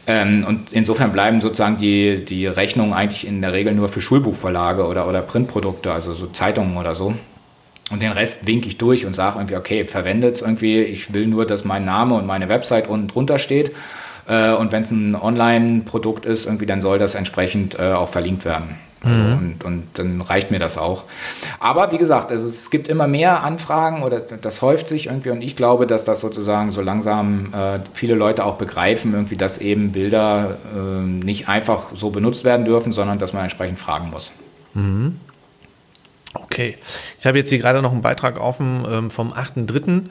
Ähm, 0.06 0.46
und 0.46 0.74
insofern 0.74 1.12
bleiben 1.14 1.40
sozusagen 1.40 1.78
die, 1.78 2.26
die 2.26 2.48
Rechnungen 2.48 2.94
eigentlich 2.94 3.26
in 3.26 3.42
der 3.42 3.54
Regel 3.54 3.74
nur 3.74 3.88
für 3.88 4.02
Schulbuchverlage 4.02 4.86
oder, 4.86 5.08
oder 5.08 5.22
Printprodukte, 5.22 5.92
also 5.92 6.14
so 6.14 6.28
Zeitungen 6.28 6.76
oder 6.78 6.94
so. 6.94 7.14
Und 7.92 8.02
den 8.02 8.12
Rest 8.12 8.48
winke 8.48 8.68
ich 8.68 8.78
durch 8.78 9.06
und 9.06 9.14
sage 9.14 9.40
irgendwie, 9.40 9.58
okay, 9.58 9.86
verwendet 9.86 10.36
es 10.36 10.42
irgendwie. 10.42 10.82
Ich 10.82 11.14
will 11.14 11.28
nur, 11.28 11.46
dass 11.46 11.64
mein 11.64 11.86
Name 11.86 12.16
und 12.16 12.26
meine 12.26 12.50
Website 12.50 12.88
unten 12.88 13.08
drunter 13.08 13.40
steht. 13.40 13.74
Äh, 14.28 14.54
und 14.54 14.72
wenn 14.72 14.82
es 14.82 14.92
ein 14.92 15.16
Online-Produkt 15.16 16.26
ist, 16.26 16.46
irgendwie, 16.46 16.66
dann 16.66 16.82
soll 16.82 16.98
das 16.98 17.16
entsprechend 17.16 17.78
äh, 17.78 17.92
auch 17.92 18.10
verlinkt 18.10 18.46
werden. 18.46 18.76
Mhm. 19.04 19.38
Und, 19.38 19.66
und 19.66 19.84
dann 19.96 20.22
reicht 20.22 20.50
mir 20.50 20.60
das 20.60 20.78
auch. 20.78 21.04
Aber 21.60 21.92
wie 21.92 21.98
gesagt, 21.98 22.32
also 22.32 22.48
es 22.48 22.70
gibt 22.70 22.88
immer 22.88 23.08
mehr 23.08 23.44
Anfragen 23.44 24.02
oder 24.02 24.22
das 24.22 24.62
häuft 24.62 24.88
sich 24.88 25.08
irgendwie 25.08 25.30
und 25.30 25.42
ich 25.42 25.56
glaube, 25.56 25.88
dass 25.88 26.06
das 26.06 26.22
sozusagen 26.22 26.72
so 26.72 26.82
langsam 26.82 27.48
äh, 27.54 27.80
viele 27.94 28.16
Leute 28.16 28.46
auch 28.46 28.56
begreifen, 28.56 29.14
irgendwie, 29.14 29.36
dass 29.36 29.58
eben 29.58 29.92
Bilder 29.92 30.58
äh, 30.74 31.02
nicht 31.02 31.50
einfach 31.50 31.88
so 31.94 32.12
benutzt 32.12 32.46
werden 32.46 32.66
dürfen, 32.66 32.94
sondern 32.94 33.20
dass 33.20 33.34
man 33.34 33.44
entsprechend 33.44 33.78
fragen 33.78 34.10
muss. 34.10 34.32
Mhm. 34.74 35.20
Okay, 36.54 36.78
ich 37.20 37.26
habe 37.26 37.40
jetzt 37.40 37.50
hier 37.50 37.58
gerade 37.58 37.82
noch 37.82 37.92
einen 37.92 38.04
Beitrag 38.04 38.40
offen 38.40 38.86
ähm, 38.88 39.10
vom 39.10 39.34
8.3. 39.34 40.04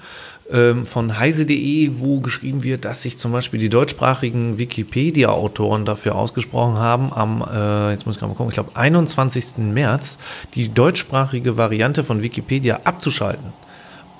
Ähm, 0.50 0.87
von 0.87 1.16
heise.de, 1.16 1.92
wo 1.99 2.18
geschrieben 2.18 2.64
wird, 2.64 2.84
dass 2.84 3.02
sich 3.02 3.16
zum 3.16 3.30
Beispiel 3.30 3.61
die 3.61 3.68
deutschsprachigen 3.68 4.58
Wikipedia-Autoren 4.58 5.84
dafür 5.84 6.16
ausgesprochen 6.16 6.78
haben, 6.78 7.12
am, 7.12 7.42
äh, 7.49 7.92
jetzt 7.92 8.06
muss 8.06 8.16
ich 8.16 8.22
mal 8.22 8.28
gucken, 8.28 8.49
ich 8.49 8.54
glaube 8.54 8.75
21. 8.75 9.58
März 9.58 10.18
die 10.56 10.68
deutschsprachige 10.68 11.56
Variante 11.58 12.02
von 12.02 12.22
Wikipedia 12.22 12.80
abzuschalten, 12.82 13.52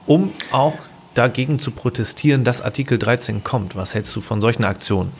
um 0.07 0.31
auch 0.53 0.75
dagegen 1.15 1.59
zu 1.59 1.73
protestieren, 1.73 2.45
dass 2.45 2.63
Artikel 2.63 3.01
13 3.01 3.43
kommt. 3.43 3.75
Was 3.75 3.95
hältst 3.95 4.15
du 4.15 4.21
von 4.21 4.41
solchen 4.41 4.65
Aktionen? 4.65 5.13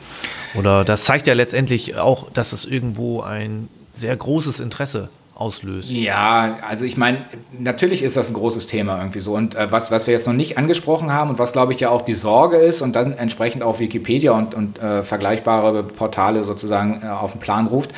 Oder 0.55 0.85
das 0.85 1.03
zeigt 1.03 1.27
ja 1.27 1.33
letztendlich 1.33 1.97
auch, 1.97 2.31
dass 2.31 2.53
es 2.53 2.63
irgendwo 2.63 3.19
ein 3.21 3.67
sehr 3.91 4.15
großes 4.15 4.61
Interesse 4.61 5.09
auslöst. 5.35 5.89
Ja, 5.89 6.59
also 6.67 6.85
ich 6.85 6.97
meine, 6.97 7.25
natürlich 7.57 8.03
ist 8.03 8.17
das 8.17 8.29
ein 8.29 8.33
großes 8.33 8.67
Thema 8.67 8.99
irgendwie 8.99 9.19
so. 9.19 9.33
Und 9.33 9.55
äh, 9.55 9.71
was, 9.71 9.89
was 9.91 10.07
wir 10.07 10.13
jetzt 10.13 10.27
noch 10.27 10.33
nicht 10.33 10.57
angesprochen 10.57 11.11
haben 11.11 11.31
und 11.31 11.39
was, 11.39 11.53
glaube 11.53 11.73
ich, 11.73 11.79
ja 11.79 11.89
auch 11.89 12.01
die 12.01 12.13
Sorge 12.13 12.57
ist 12.57 12.81
und 12.81 12.95
dann 12.95 13.13
entsprechend 13.13 13.63
auch 13.63 13.79
Wikipedia 13.79 14.31
und, 14.31 14.53
und 14.53 14.79
äh, 14.79 15.03
vergleichbare 15.03 15.83
Portale 15.83 16.43
sozusagen 16.43 17.01
äh, 17.03 17.07
auf 17.07 17.31
den 17.31 17.39
Plan 17.39 17.67
ruft, 17.67 17.91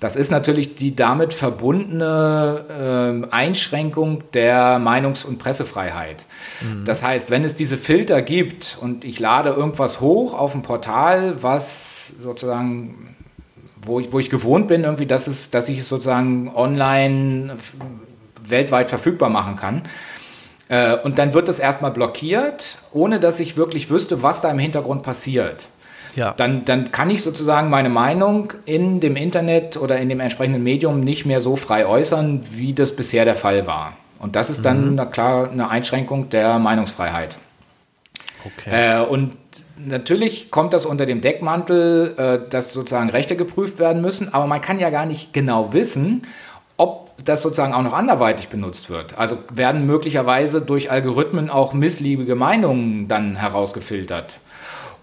das 0.00 0.14
ist 0.14 0.30
natürlich 0.30 0.76
die 0.76 0.94
damit 0.94 1.34
verbundene 1.34 3.24
äh, 3.28 3.34
Einschränkung 3.34 4.22
der 4.32 4.78
Meinungs- 4.78 5.26
und 5.26 5.38
Pressefreiheit. 5.38 6.24
Mhm. 6.60 6.84
Das 6.84 7.02
heißt, 7.02 7.30
wenn 7.30 7.42
es 7.42 7.56
diese 7.56 7.76
Filter 7.76 8.22
gibt 8.22 8.78
und 8.80 9.04
ich 9.04 9.18
lade 9.18 9.50
irgendwas 9.50 10.00
hoch 10.00 10.38
auf 10.38 10.54
ein 10.54 10.62
Portal, 10.62 11.42
was 11.42 12.12
sozusagen 12.22 13.16
wo 13.82 14.00
ich, 14.00 14.12
wo 14.12 14.18
ich 14.18 14.30
gewohnt 14.30 14.68
bin, 14.68 14.84
irgendwie, 14.84 15.06
dass, 15.06 15.26
es, 15.26 15.50
dass 15.50 15.68
ich 15.68 15.78
es 15.78 15.88
sozusagen 15.88 16.50
online 16.54 17.56
weltweit 18.46 18.88
verfügbar 18.88 19.30
machen 19.30 19.56
kann. 19.56 19.82
Äh, 20.68 20.96
und 20.96 21.18
dann 21.18 21.34
wird 21.34 21.48
es 21.48 21.58
erstmal 21.58 21.90
blockiert, 21.90 22.78
ohne 22.92 23.20
dass 23.20 23.40
ich 23.40 23.56
wirklich 23.56 23.90
wüsste, 23.90 24.22
was 24.22 24.40
da 24.40 24.50
im 24.50 24.58
Hintergrund 24.58 25.02
passiert. 25.02 25.68
Ja. 26.16 26.34
Dann, 26.36 26.64
dann 26.64 26.90
kann 26.90 27.10
ich 27.10 27.22
sozusagen 27.22 27.70
meine 27.70 27.88
Meinung 27.90 28.52
in 28.64 29.00
dem 29.00 29.16
Internet 29.16 29.76
oder 29.76 29.98
in 29.98 30.08
dem 30.08 30.20
entsprechenden 30.20 30.62
Medium 30.64 31.00
nicht 31.00 31.26
mehr 31.26 31.40
so 31.40 31.54
frei 31.54 31.86
äußern, 31.86 32.40
wie 32.50 32.72
das 32.72 32.96
bisher 32.96 33.24
der 33.24 33.36
Fall 33.36 33.66
war. 33.66 33.96
Und 34.18 34.34
das 34.34 34.50
ist 34.50 34.64
dann 34.64 34.96
mhm. 34.96 35.10
klar 35.10 35.50
eine 35.50 35.70
Einschränkung 35.70 36.28
der 36.28 36.58
Meinungsfreiheit. 36.58 37.38
Okay. 38.44 38.98
Äh, 38.98 39.04
und 39.04 39.36
natürlich 39.78 40.50
kommt 40.50 40.72
das 40.72 40.86
unter 40.86 41.06
dem 41.06 41.20
Deckmantel, 41.20 42.14
äh, 42.16 42.50
dass 42.50 42.72
sozusagen 42.72 43.10
Rechte 43.10 43.36
geprüft 43.36 43.78
werden 43.78 44.02
müssen, 44.02 44.32
aber 44.34 44.46
man 44.46 44.60
kann 44.60 44.78
ja 44.78 44.90
gar 44.90 45.06
nicht 45.06 45.32
genau 45.32 45.72
wissen, 45.72 46.22
ob 46.76 47.12
das 47.24 47.42
sozusagen 47.42 47.74
auch 47.74 47.82
noch 47.82 47.92
anderweitig 47.92 48.48
benutzt 48.48 48.90
wird. 48.90 49.18
Also 49.18 49.38
werden 49.52 49.86
möglicherweise 49.86 50.60
durch 50.60 50.90
Algorithmen 50.90 51.50
auch 51.50 51.72
missliebige 51.72 52.36
Meinungen 52.36 53.08
dann 53.08 53.36
herausgefiltert. 53.36 54.40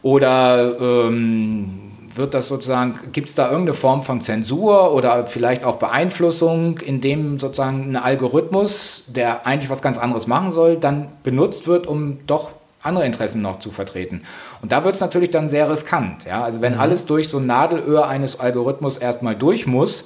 Oder 0.02 0.80
ähm, 0.80 1.92
wird 2.16 2.34
das 2.34 2.48
sozusagen, 2.48 3.12
gibt 3.12 3.30
es 3.30 3.36
da 3.36 3.46
irgendeine 3.50 3.74
Form 3.74 4.02
von 4.02 4.22
Zensur 4.22 4.94
oder 4.94 5.28
vielleicht 5.28 5.66
auch 5.66 5.76
Beeinflussung, 5.76 6.80
in 6.80 7.02
dem 7.02 7.40
sozusagen 7.40 7.92
ein 7.92 7.96
Algorithmus, 7.98 9.06
der 9.08 9.46
eigentlich 9.46 9.70
was 9.70 9.82
ganz 9.82 9.98
anderes 9.98 10.28
machen 10.28 10.52
soll, 10.52 10.78
dann 10.78 11.10
benutzt 11.24 11.68
wird, 11.68 11.88
um 11.88 12.26
doch 12.26 12.52
andere 12.86 13.06
Interessen 13.06 13.42
noch 13.42 13.60
zu 13.60 13.72
vertreten. 13.72 14.22
Und 14.62 14.72
da 14.72 14.84
wird 14.84 14.96
es 14.96 15.02
natürlich 15.02 15.32
dann 15.32 15.50
sehr 15.50 15.70
riskant. 15.70 16.26
Ja? 16.26 16.44
Also 16.44 16.62
wenn 16.62 16.74
mhm. 16.74 16.80
alles 16.80 17.06
durch 17.06 17.30
so 17.30 17.38
ein 17.38 17.46
Nadelöhr 17.46 18.08
eines 18.08 18.40
Algorithmus 18.40 18.98
erstmal 18.98 19.36
durch 19.36 19.68
muss, 19.68 20.06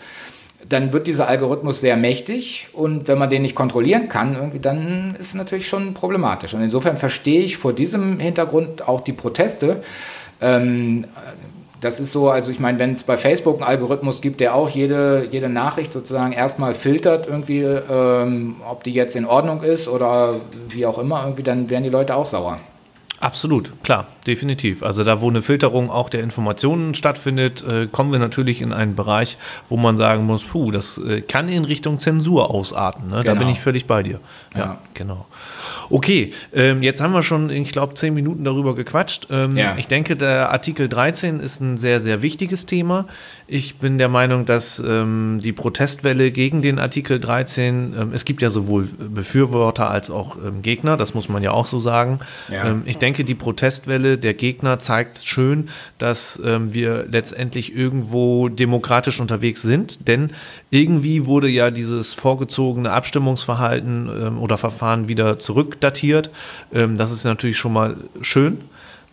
dann 0.68 0.92
wird 0.92 1.08
dieser 1.08 1.28
Algorithmus 1.28 1.80
sehr 1.80 1.96
mächtig 1.96 2.68
und 2.74 3.08
wenn 3.08 3.18
man 3.18 3.30
den 3.30 3.44
nicht 3.44 3.56
kontrollieren 3.56 4.10
kann, 4.10 4.36
irgendwie, 4.36 4.60
dann 4.60 5.16
ist 5.18 5.28
es 5.28 5.34
natürlich 5.34 5.68
schon 5.68 5.94
problematisch. 5.94 6.54
Und 6.54 6.62
insofern 6.62 6.98
verstehe 6.98 7.42
ich 7.42 7.58
vor 7.58 7.72
diesem 7.72 8.20
Hintergrund 8.20 8.88
auch 8.88 9.02
die 9.02 9.14
Proteste. 9.14 9.82
Ähm, 10.42 11.06
das 11.82 12.02
ist 12.02 12.12
so, 12.12 12.30
also 12.30 12.52
ich 12.52 12.60
meine, 12.60 12.78
wenn 12.80 12.92
es 12.92 13.04
bei 13.04 13.18
Facebook 13.18 13.56
einen 13.56 13.64
Algorithmus 13.64 14.20
gibt, 14.22 14.42
der 14.42 14.54
auch 14.54 14.70
jede, 14.70 15.28
jede 15.32 15.48
Nachricht 15.48 15.94
sozusagen 15.94 16.34
erstmal 16.34 16.74
filtert, 16.74 17.28
irgendwie, 17.28 17.62
ähm, 17.62 18.58
ob 18.70 18.84
die 18.84 18.92
jetzt 18.92 19.16
in 19.16 19.26
Ordnung 19.26 19.64
ist 19.64 19.88
oder 19.88 20.36
wie 20.70 20.86
auch 20.86 20.98
immer, 20.98 21.24
irgendwie, 21.24 21.44
dann 21.44 21.70
wären 21.70 21.84
die 21.84 21.90
Leute 21.90 22.16
auch 22.16 22.26
sauer. 22.26 22.60
Absolut, 23.20 23.84
klar, 23.84 24.08
definitiv. 24.28 24.82
Also 24.82 25.04
da, 25.04 25.20
wo 25.20 25.30
eine 25.30 25.42
Filterung 25.42 25.90
auch 25.90 26.10
der 26.10 26.24
Informationen 26.24 26.96
stattfindet, 26.96 27.64
äh, 27.64 27.88
kommen 27.88 28.12
wir 28.12 28.20
natürlich 28.20 28.62
in 28.62 28.72
einen 28.72 28.96
Bereich, 28.96 29.38
wo 29.68 29.76
man 29.76 29.98
sagen 29.98 30.26
muss, 30.26 30.44
puh, 30.44 30.72
das 30.72 30.98
äh, 31.00 31.22
kann 31.22 31.50
in 31.50 31.66
Richtung 31.66 32.00
Zensur 32.00 32.50
ausarten. 32.50 33.08
Ne? 33.08 33.10
Genau. 33.10 33.24
Da 33.24 33.32
bin 33.34 33.40
genau. 33.40 33.52
ich 33.52 33.60
völlig 33.60 33.88
bei 33.88 34.04
dir. 34.04 34.20
Ja, 34.54 34.60
ja. 34.60 34.78
genau. 34.94 35.26
Okay, 35.90 36.34
ähm, 36.54 36.84
jetzt 36.84 37.02
haben 37.02 37.14
wir 37.14 37.24
schon, 37.24 37.50
ich 37.50 37.72
glaube, 37.72 37.96
zehn 37.96 38.14
Minuten 38.14 38.44
darüber 38.44 38.76
gequatscht. 38.76 39.28
Ähm, 39.32 39.58
ja. 39.58 39.76
Ich 39.78 39.88
denke, 39.88 40.16
der 40.16 40.52
Artikel 40.52 40.88
13 40.88 41.40
ist 41.40 41.60
ein 41.62 41.78
sehr, 41.78 42.00
sehr 42.00 42.22
wichtiges 42.22 42.66
Thema. 42.66 43.08
Ich 43.48 43.78
bin 43.78 43.98
der 43.98 44.10
Meinung, 44.10 44.46
dass 44.46 44.80
ähm, 44.80 45.40
die 45.44 45.52
Protestwelle 45.52 46.32
gegen 46.32 46.62
den 46.62 46.78
Artikel 46.78 47.20
13, 47.20 47.96
ähm, 48.00 48.12
es 48.14 48.26
gibt 48.26 48.44
ja 48.44 48.52
sowohl 48.52 48.88
Befürworter 49.00 49.90
als 49.90 50.12
auch 50.12 50.38
ähm, 50.38 50.62
Gegner, 50.62 50.98
das 50.98 51.16
muss 51.16 51.30
man 51.30 51.42
ja 51.42 51.52
auch 51.52 51.66
so 51.66 51.80
sagen. 51.80 52.20
Ja. 52.50 52.68
Ähm, 52.68 52.84
ich 52.86 53.00
denke, 53.00 53.24
die 53.24 53.36
Protestwelle 53.36 54.20
der 54.20 54.36
Gegner 54.36 54.78
zeigt 54.78 55.26
schön, 55.26 55.70
dass 55.98 56.40
wir 56.42 57.06
letztendlich 57.10 57.76
irgendwo 57.76 58.50
demokratisch 58.50 59.20
unterwegs 59.20 59.62
sind, 59.62 60.08
denn 60.08 60.32
irgendwie 60.70 61.26
wurde 61.26 61.48
ja 61.48 61.72
dieses 61.72 62.14
vorgezogene 62.14 62.92
Abstimmungsverhalten 62.92 64.38
oder 64.38 64.58
Verfahren 64.58 65.08
wieder 65.08 65.40
zurück 65.40 65.79
datiert. 65.80 66.30
Ähm, 66.74 66.98
das 66.98 67.12
ist 67.12 67.24
natürlich 67.24 67.58
schon 67.58 67.74
mal 67.74 67.98
schön, 68.22 68.62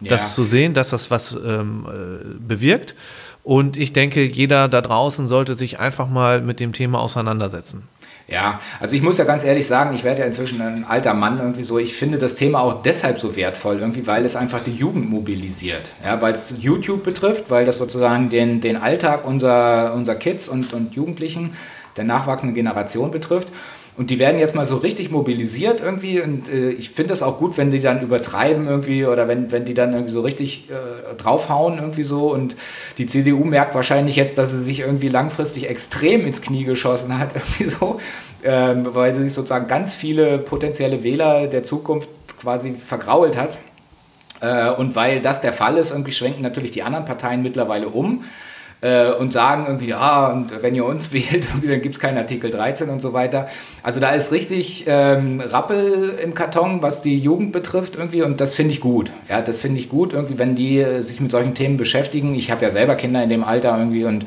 ja. 0.00 0.10
das 0.10 0.34
zu 0.34 0.44
sehen, 0.44 0.74
dass 0.74 0.90
das 0.90 1.10
was 1.10 1.32
ähm, 1.32 1.86
äh, 1.88 2.38
bewirkt. 2.38 2.94
Und 3.42 3.76
ich 3.76 3.92
denke, 3.92 4.24
jeder 4.24 4.68
da 4.68 4.80
draußen 4.80 5.28
sollte 5.28 5.54
sich 5.54 5.78
einfach 5.78 6.08
mal 6.08 6.42
mit 6.42 6.58
dem 6.58 6.72
Thema 6.72 6.98
auseinandersetzen. 7.00 7.88
Ja, 8.28 8.60
also 8.80 8.96
ich 8.96 9.02
muss 9.02 9.18
ja 9.18 9.24
ganz 9.24 9.44
ehrlich 9.44 9.68
sagen, 9.68 9.94
ich 9.94 10.02
werde 10.02 10.22
ja 10.22 10.26
inzwischen 10.26 10.60
ein 10.60 10.84
alter 10.84 11.14
Mann 11.14 11.38
irgendwie 11.38 11.62
so. 11.62 11.78
Ich 11.78 11.94
finde 11.94 12.18
das 12.18 12.34
Thema 12.34 12.60
auch 12.60 12.82
deshalb 12.82 13.20
so 13.20 13.36
wertvoll, 13.36 13.78
irgendwie, 13.78 14.08
weil 14.08 14.24
es 14.24 14.34
einfach 14.34 14.58
die 14.58 14.74
Jugend 14.74 15.08
mobilisiert. 15.08 15.92
Ja, 16.04 16.20
weil 16.20 16.32
es 16.32 16.54
YouTube 16.58 17.04
betrifft, 17.04 17.50
weil 17.50 17.66
das 17.66 17.78
sozusagen 17.78 18.28
den, 18.28 18.60
den 18.60 18.78
Alltag 18.78 19.24
unserer, 19.24 19.94
unserer 19.94 20.16
Kids 20.16 20.48
und, 20.48 20.72
und 20.72 20.96
Jugendlichen, 20.96 21.54
der 21.96 22.02
nachwachsenden 22.02 22.56
Generation 22.56 23.12
betrifft. 23.12 23.48
Und 23.96 24.10
die 24.10 24.18
werden 24.18 24.38
jetzt 24.38 24.54
mal 24.54 24.66
so 24.66 24.76
richtig 24.76 25.10
mobilisiert 25.10 25.80
irgendwie. 25.80 26.20
Und 26.20 26.50
äh, 26.50 26.70
ich 26.70 26.90
finde 26.90 27.14
es 27.14 27.22
auch 27.22 27.38
gut, 27.38 27.56
wenn 27.56 27.70
die 27.70 27.80
dann 27.80 28.02
übertreiben 28.02 28.66
irgendwie 28.66 29.06
oder 29.06 29.26
wenn, 29.26 29.50
wenn 29.50 29.64
die 29.64 29.72
dann 29.72 29.92
irgendwie 29.92 30.12
so 30.12 30.20
richtig 30.20 30.68
äh, 30.70 31.14
draufhauen 31.14 31.78
irgendwie 31.78 32.04
so. 32.04 32.30
Und 32.32 32.56
die 32.98 33.06
CDU 33.06 33.44
merkt 33.44 33.74
wahrscheinlich 33.74 34.16
jetzt, 34.16 34.36
dass 34.36 34.50
sie 34.50 34.62
sich 34.62 34.80
irgendwie 34.80 35.08
langfristig 35.08 35.70
extrem 35.70 36.26
ins 36.26 36.42
Knie 36.42 36.64
geschossen 36.64 37.18
hat, 37.18 37.34
irgendwie 37.34 37.70
so. 37.70 37.98
Ähm, 38.44 38.86
weil 38.92 39.14
sie 39.14 39.22
sich 39.22 39.32
sozusagen 39.32 39.66
ganz 39.66 39.94
viele 39.94 40.38
potenzielle 40.38 41.02
Wähler 41.02 41.46
der 41.46 41.64
Zukunft 41.64 42.10
quasi 42.38 42.72
vergrault 42.72 43.36
hat. 43.36 43.58
Äh, 44.42 44.72
und 44.72 44.94
weil 44.94 45.22
das 45.22 45.40
der 45.40 45.54
Fall 45.54 45.78
ist, 45.78 45.90
irgendwie 45.90 46.12
schwenken 46.12 46.42
natürlich 46.42 46.70
die 46.70 46.82
anderen 46.82 47.06
Parteien 47.06 47.42
mittlerweile 47.42 47.88
um 47.88 48.24
äh, 48.80 49.12
und 49.12 49.32
sagen 49.32 49.64
irgendwie, 49.66 49.88
ja, 49.88 50.28
und 50.28 50.62
wenn 50.62 50.74
ihr 50.74 50.84
uns 50.84 51.12
wählt, 51.12 51.46
dann 51.66 51.80
gibt 51.80 51.94
es 51.94 52.00
keinen 52.00 52.18
Artikel 52.18 52.50
13 52.50 52.88
und 52.88 53.00
so 53.00 53.12
weiter. 53.12 53.48
Also 53.82 54.00
da 54.00 54.10
ist 54.10 54.32
richtig 54.32 54.84
ähm, 54.86 55.40
Rappel 55.40 56.14
im 56.22 56.34
Karton, 56.34 56.82
was 56.82 57.02
die 57.02 57.18
Jugend 57.18 57.52
betrifft 57.52 57.96
irgendwie 57.96 58.22
und 58.22 58.40
das 58.40 58.54
finde 58.54 58.72
ich 58.72 58.80
gut. 58.80 59.10
Ja, 59.28 59.40
das 59.40 59.60
finde 59.60 59.78
ich 59.78 59.88
gut, 59.88 60.12
irgendwie, 60.12 60.38
wenn 60.38 60.54
die 60.54 60.78
äh, 60.78 61.02
sich 61.02 61.20
mit 61.20 61.30
solchen 61.30 61.54
Themen 61.54 61.76
beschäftigen. 61.76 62.34
Ich 62.34 62.50
habe 62.50 62.64
ja 62.64 62.70
selber 62.70 62.94
Kinder 62.94 63.22
in 63.22 63.30
dem 63.30 63.44
Alter 63.44 63.76
irgendwie 63.78 64.04
und 64.04 64.26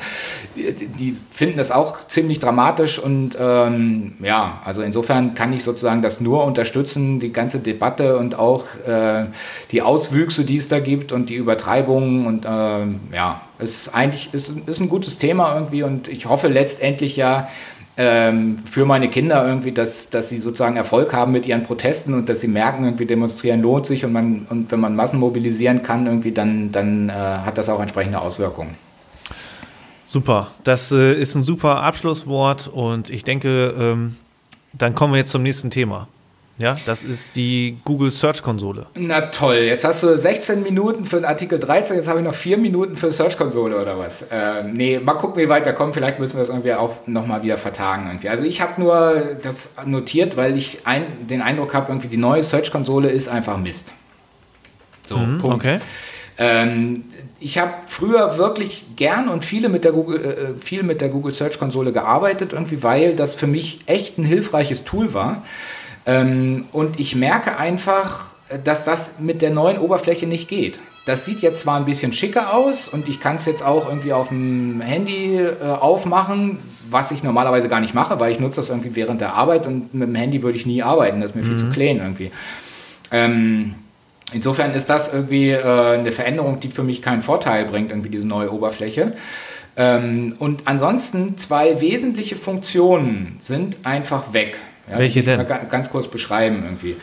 die, 0.55 1.15
finden 1.31 1.57
das 1.57 1.71
auch 1.71 2.07
ziemlich 2.07 2.39
dramatisch 2.39 2.99
und 2.99 3.37
ähm, 3.39 4.13
ja, 4.21 4.61
also 4.63 4.81
insofern 4.81 5.35
kann 5.35 5.53
ich 5.53 5.63
sozusagen 5.63 6.01
das 6.01 6.21
nur 6.21 6.43
unterstützen, 6.43 7.19
die 7.19 7.31
ganze 7.31 7.59
Debatte 7.59 8.17
und 8.17 8.37
auch 8.37 8.65
äh, 8.87 9.25
die 9.71 9.81
Auswüchse, 9.81 10.43
die 10.43 10.57
es 10.57 10.69
da 10.69 10.79
gibt 10.79 11.11
und 11.11 11.29
die 11.29 11.35
Übertreibungen 11.35 12.25
und 12.25 12.45
ähm, 12.49 12.99
ja, 13.13 13.41
es 13.59 13.87
ist 13.87 13.95
eigentlich 13.95 14.33
ist, 14.33 14.51
ist 14.65 14.79
ein 14.79 14.89
gutes 14.89 15.17
Thema 15.17 15.53
irgendwie 15.55 15.83
und 15.83 16.07
ich 16.07 16.27
hoffe 16.27 16.47
letztendlich 16.47 17.17
ja 17.17 17.47
ähm, 17.97 18.59
für 18.63 18.85
meine 18.85 19.09
Kinder 19.09 19.45
irgendwie, 19.45 19.73
dass, 19.73 20.09
dass 20.09 20.29
sie 20.29 20.37
sozusagen 20.37 20.77
Erfolg 20.77 21.11
haben 21.11 21.33
mit 21.33 21.45
ihren 21.45 21.63
Protesten 21.63 22.13
und 22.13 22.29
dass 22.29 22.39
sie 22.39 22.47
merken, 22.47 22.85
irgendwie 22.85 23.05
demonstrieren 23.05 23.61
lohnt 23.61 23.85
sich 23.85 24.05
und, 24.05 24.13
man, 24.13 24.47
und 24.49 24.71
wenn 24.71 24.79
man 24.79 24.95
Massen 24.95 25.19
mobilisieren 25.19 25.83
kann, 25.83 26.05
irgendwie, 26.05 26.31
dann, 26.31 26.71
dann 26.71 27.09
äh, 27.09 27.11
hat 27.11 27.57
das 27.57 27.67
auch 27.67 27.81
entsprechende 27.81 28.21
Auswirkungen. 28.21 28.75
Super, 30.07 30.47
das 30.63 30.93
äh, 30.93 31.13
ist 31.13 31.35
ein 31.35 31.43
super 31.43 31.83
Abschlusswort 31.83 32.69
und 32.73 33.09
ich 33.09 33.25
denke, 33.25 33.75
ähm, 33.77 34.15
dann 34.71 34.95
kommen 34.95 35.13
wir 35.13 35.19
jetzt 35.19 35.31
zum 35.31 35.43
nächsten 35.43 35.69
Thema. 35.69 36.07
Ja, 36.59 36.77
das 36.85 37.03
ist 37.03 37.37
die 37.37 37.77
Google 37.85 38.11
Search 38.11 38.43
Konsole. 38.43 38.85
Na 38.93 39.21
toll, 39.21 39.55
jetzt 39.55 39.85
hast 39.85 40.03
du 40.03 40.17
16 40.17 40.61
Minuten 40.61 41.05
für 41.05 41.15
den 41.15 41.23
Artikel 41.23 41.57
13, 41.57 41.95
jetzt 41.95 42.09
habe 42.09 42.19
ich 42.19 42.25
noch 42.25 42.35
4 42.35 42.57
Minuten 42.57 42.97
für 42.97 43.13
Search 43.13 43.37
Konsole 43.37 43.81
oder 43.81 43.97
was. 43.97 44.27
Ähm, 44.29 44.73
nee, 44.73 44.99
mal 44.99 45.13
gucken, 45.13 45.41
wie 45.41 45.47
weit 45.47 45.63
wir 45.63 45.71
kommen. 45.71 45.93
Vielleicht 45.93 46.19
müssen 46.19 46.35
wir 46.35 46.41
das 46.41 46.49
irgendwie 46.49 46.73
auch 46.73 47.07
nochmal 47.07 47.43
wieder 47.43 47.57
vertagen. 47.57 48.07
Irgendwie. 48.07 48.27
Also 48.27 48.43
ich 48.43 48.59
habe 48.59 48.81
nur 48.81 49.37
das 49.41 49.75
notiert, 49.85 50.35
weil 50.35 50.57
ich 50.57 50.79
ein, 50.83 51.03
den 51.29 51.41
Eindruck 51.41 51.73
habe, 51.73 51.93
irgendwie 51.93 52.09
die 52.09 52.17
neue 52.17 52.43
Search 52.43 52.71
Konsole 52.71 53.07
ist 53.07 53.29
einfach 53.29 53.57
Mist. 53.57 53.93
So, 55.07 55.17
mhm, 55.17 55.37
Punkt. 55.37 55.55
Okay. 55.55 55.79
Ähm, 56.37 57.05
ich 57.39 57.57
habe 57.57 57.71
früher 57.87 58.37
wirklich 58.37 58.97
gern 58.97 59.29
und 59.29 59.45
viele 59.45 59.69
mit 59.69 59.85
der 59.85 59.93
Google, 59.93 60.55
äh, 60.57 60.61
viel 60.61 60.83
mit 60.83 60.99
der 60.99 61.07
Google 61.07 61.33
Search 61.33 61.57
Konsole 61.57 61.93
gearbeitet, 61.93 62.51
irgendwie, 62.51 62.83
weil 62.83 63.15
das 63.15 63.33
für 63.33 63.47
mich 63.47 63.79
echt 63.85 64.17
ein 64.17 64.25
hilfreiches 64.25 64.83
Tool 64.83 65.13
war. 65.13 65.43
Ähm, 66.09 66.65
und 66.71 66.99
ich 66.99 67.15
merke 67.15 67.57
einfach, 67.57 68.33
dass 68.63 68.83
das 68.83 69.19
mit 69.19 69.43
der 69.43 69.51
neuen 69.51 69.77
Oberfläche 69.77 70.25
nicht 70.25 70.47
geht. 70.47 70.79
Das 71.05 71.23
sieht 71.23 71.41
jetzt 71.41 71.61
zwar 71.61 71.77
ein 71.77 71.85
bisschen 71.85 72.13
schicker 72.13 72.53
aus 72.53 72.87
und 72.87 73.07
ich 73.07 73.19
kann 73.19 73.35
es 73.35 73.45
jetzt 73.45 73.63
auch 73.63 73.87
irgendwie 73.87 74.13
auf 74.13 74.29
dem 74.29 74.81
Handy 74.81 75.37
äh, 75.37 75.63
aufmachen, 75.63 76.57
was 76.89 77.11
ich 77.11 77.23
normalerweise 77.23 77.69
gar 77.69 77.79
nicht 77.79 77.93
mache, 77.93 78.19
weil 78.19 78.31
ich 78.31 78.39
nutze 78.39 78.59
das 78.59 78.69
irgendwie 78.69 78.95
während 78.95 79.21
der 79.21 79.35
Arbeit 79.35 79.67
und 79.67 79.93
mit 79.93 80.07
dem 80.07 80.15
Handy 80.15 80.41
würde 80.41 80.57
ich 80.57 80.65
nie 80.65 80.81
arbeiten, 80.81 81.21
das 81.21 81.31
ist 81.31 81.35
mir 81.35 81.43
mhm. 81.43 81.47
viel 81.47 81.57
zu 81.57 81.65
mhm. 81.65 81.71
klein 81.71 81.97
irgendwie. 81.97 82.31
Ähm, 83.11 83.75
insofern 84.33 84.73
ist 84.73 84.89
das 84.89 85.13
irgendwie 85.13 85.51
äh, 85.51 85.63
eine 85.63 86.11
Veränderung, 86.11 86.59
die 86.59 86.69
für 86.69 86.83
mich 86.83 87.03
keinen 87.03 87.21
Vorteil 87.21 87.65
bringt, 87.65 87.91
irgendwie 87.91 88.09
diese 88.09 88.27
neue 88.27 88.51
Oberfläche. 88.51 89.13
Ähm, 89.77 90.35
und 90.39 90.63
ansonsten 90.65 91.37
zwei 91.37 91.81
wesentliche 91.81 92.35
Funktionen 92.35 93.37
sind 93.39 93.77
einfach 93.83 94.33
weg. 94.33 94.57
Ja, 94.89 94.97
Welche 94.97 95.23
denn? 95.23 95.45
ganz 95.45 95.89
kurz 95.89 96.07
beschreiben 96.07 96.63
irgendwie. 96.63 96.95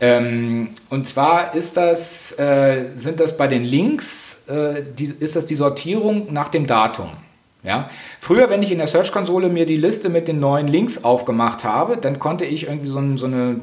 Ähm, 0.00 0.68
und 0.90 1.08
zwar 1.08 1.54
ist 1.54 1.76
das, 1.76 2.32
äh, 2.38 2.90
sind 2.94 3.20
das 3.20 3.36
bei 3.36 3.46
den 3.46 3.64
Links, 3.64 4.42
äh, 4.48 4.82
die, 4.96 5.04
ist 5.18 5.36
das 5.36 5.46
die 5.46 5.54
Sortierung 5.54 6.32
nach 6.32 6.48
dem 6.48 6.66
Datum. 6.66 7.10
Ja? 7.62 7.88
Früher, 8.20 8.50
wenn 8.50 8.62
ich 8.62 8.70
in 8.70 8.78
der 8.78 8.86
Search-Konsole 8.86 9.48
mir 9.48 9.66
die 9.66 9.76
Liste 9.76 10.10
mit 10.10 10.28
den 10.28 10.38
neuen 10.38 10.68
Links 10.68 11.02
aufgemacht 11.02 11.64
habe, 11.64 11.96
dann 11.96 12.18
konnte 12.18 12.44
ich 12.44 12.66
irgendwie 12.68 12.88
so, 12.88 12.98
ein, 12.98 13.16
so 13.16 13.26
eine, 13.26 13.60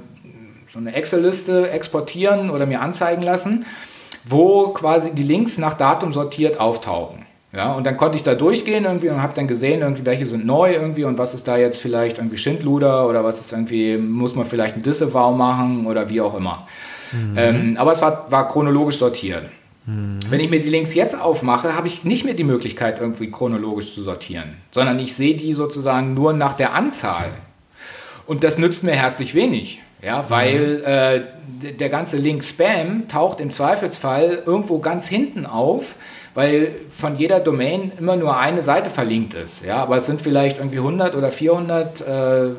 so 0.69 0.79
eine 0.79 0.93
Excel-Liste 0.93 1.69
exportieren 1.69 2.49
oder 2.49 2.65
mir 2.65 2.81
anzeigen 2.81 3.21
lassen, 3.21 3.65
wo 4.25 4.69
quasi 4.69 5.11
die 5.13 5.23
Links 5.23 5.57
nach 5.57 5.75
Datum 5.75 6.13
sortiert 6.13 6.59
auftauchen. 6.59 7.25
Ja, 7.53 7.73
und 7.73 7.85
dann 7.85 7.97
konnte 7.97 8.15
ich 8.15 8.23
da 8.23 8.33
durchgehen 8.33 8.85
irgendwie 8.85 9.09
und 9.09 9.21
habe 9.21 9.33
dann 9.33 9.45
gesehen, 9.45 9.81
irgendwie, 9.81 10.05
welche 10.05 10.25
sind 10.25 10.45
neu 10.45 10.73
irgendwie 10.73 11.03
und 11.03 11.17
was 11.17 11.33
ist 11.33 11.47
da 11.47 11.57
jetzt 11.57 11.81
vielleicht 11.81 12.17
irgendwie 12.17 12.37
Schindluder 12.37 13.09
oder 13.09 13.25
was 13.25 13.41
ist 13.41 13.51
irgendwie, 13.51 13.97
muss 13.97 14.35
man 14.35 14.45
vielleicht 14.45 14.77
ein 14.77 14.83
Disavow 14.83 15.35
machen 15.35 15.85
oder 15.85 16.09
wie 16.09 16.21
auch 16.21 16.37
immer. 16.37 16.65
Mhm. 17.11 17.37
Ähm, 17.37 17.75
aber 17.77 17.91
es 17.91 18.01
war, 18.01 18.31
war 18.31 18.47
chronologisch 18.47 18.97
sortiert. 18.97 19.43
Mhm. 19.85 20.19
Wenn 20.29 20.39
ich 20.39 20.49
mir 20.49 20.61
die 20.61 20.69
Links 20.69 20.93
jetzt 20.93 21.19
aufmache, 21.19 21.75
habe 21.75 21.87
ich 21.87 22.05
nicht 22.05 22.23
mehr 22.23 22.35
die 22.35 22.45
Möglichkeit, 22.45 23.01
irgendwie 23.01 23.29
chronologisch 23.29 23.93
zu 23.93 24.01
sortieren, 24.01 24.55
sondern 24.71 24.97
ich 24.99 25.13
sehe 25.13 25.35
die 25.35 25.53
sozusagen 25.53 26.13
nur 26.13 26.31
nach 26.31 26.53
der 26.53 26.73
Anzahl. 26.73 27.31
Und 28.27 28.45
das 28.45 28.57
nützt 28.57 28.83
mir 28.83 28.93
herzlich 28.93 29.35
wenig. 29.35 29.81
Ja, 30.03 30.25
weil 30.29 30.83
äh, 30.83 31.73
der 31.73 31.89
ganze 31.89 32.17
Link 32.17 32.43
Spam 32.43 33.07
taucht 33.07 33.39
im 33.39 33.51
Zweifelsfall 33.51 34.41
irgendwo 34.45 34.79
ganz 34.79 35.07
hinten 35.07 35.45
auf, 35.45 35.95
weil 36.33 36.73
von 36.89 37.17
jeder 37.17 37.39
Domain 37.39 37.91
immer 37.99 38.15
nur 38.15 38.37
eine 38.37 38.63
Seite 38.63 38.89
verlinkt 38.89 39.35
ist. 39.35 39.63
Ja, 39.63 39.77
aber 39.77 39.97
es 39.97 40.07
sind 40.07 40.21
vielleicht 40.21 40.57
irgendwie 40.57 40.79
100 40.79 41.15
oder 41.15 41.31
400 41.31 42.01
äh, 42.01 42.49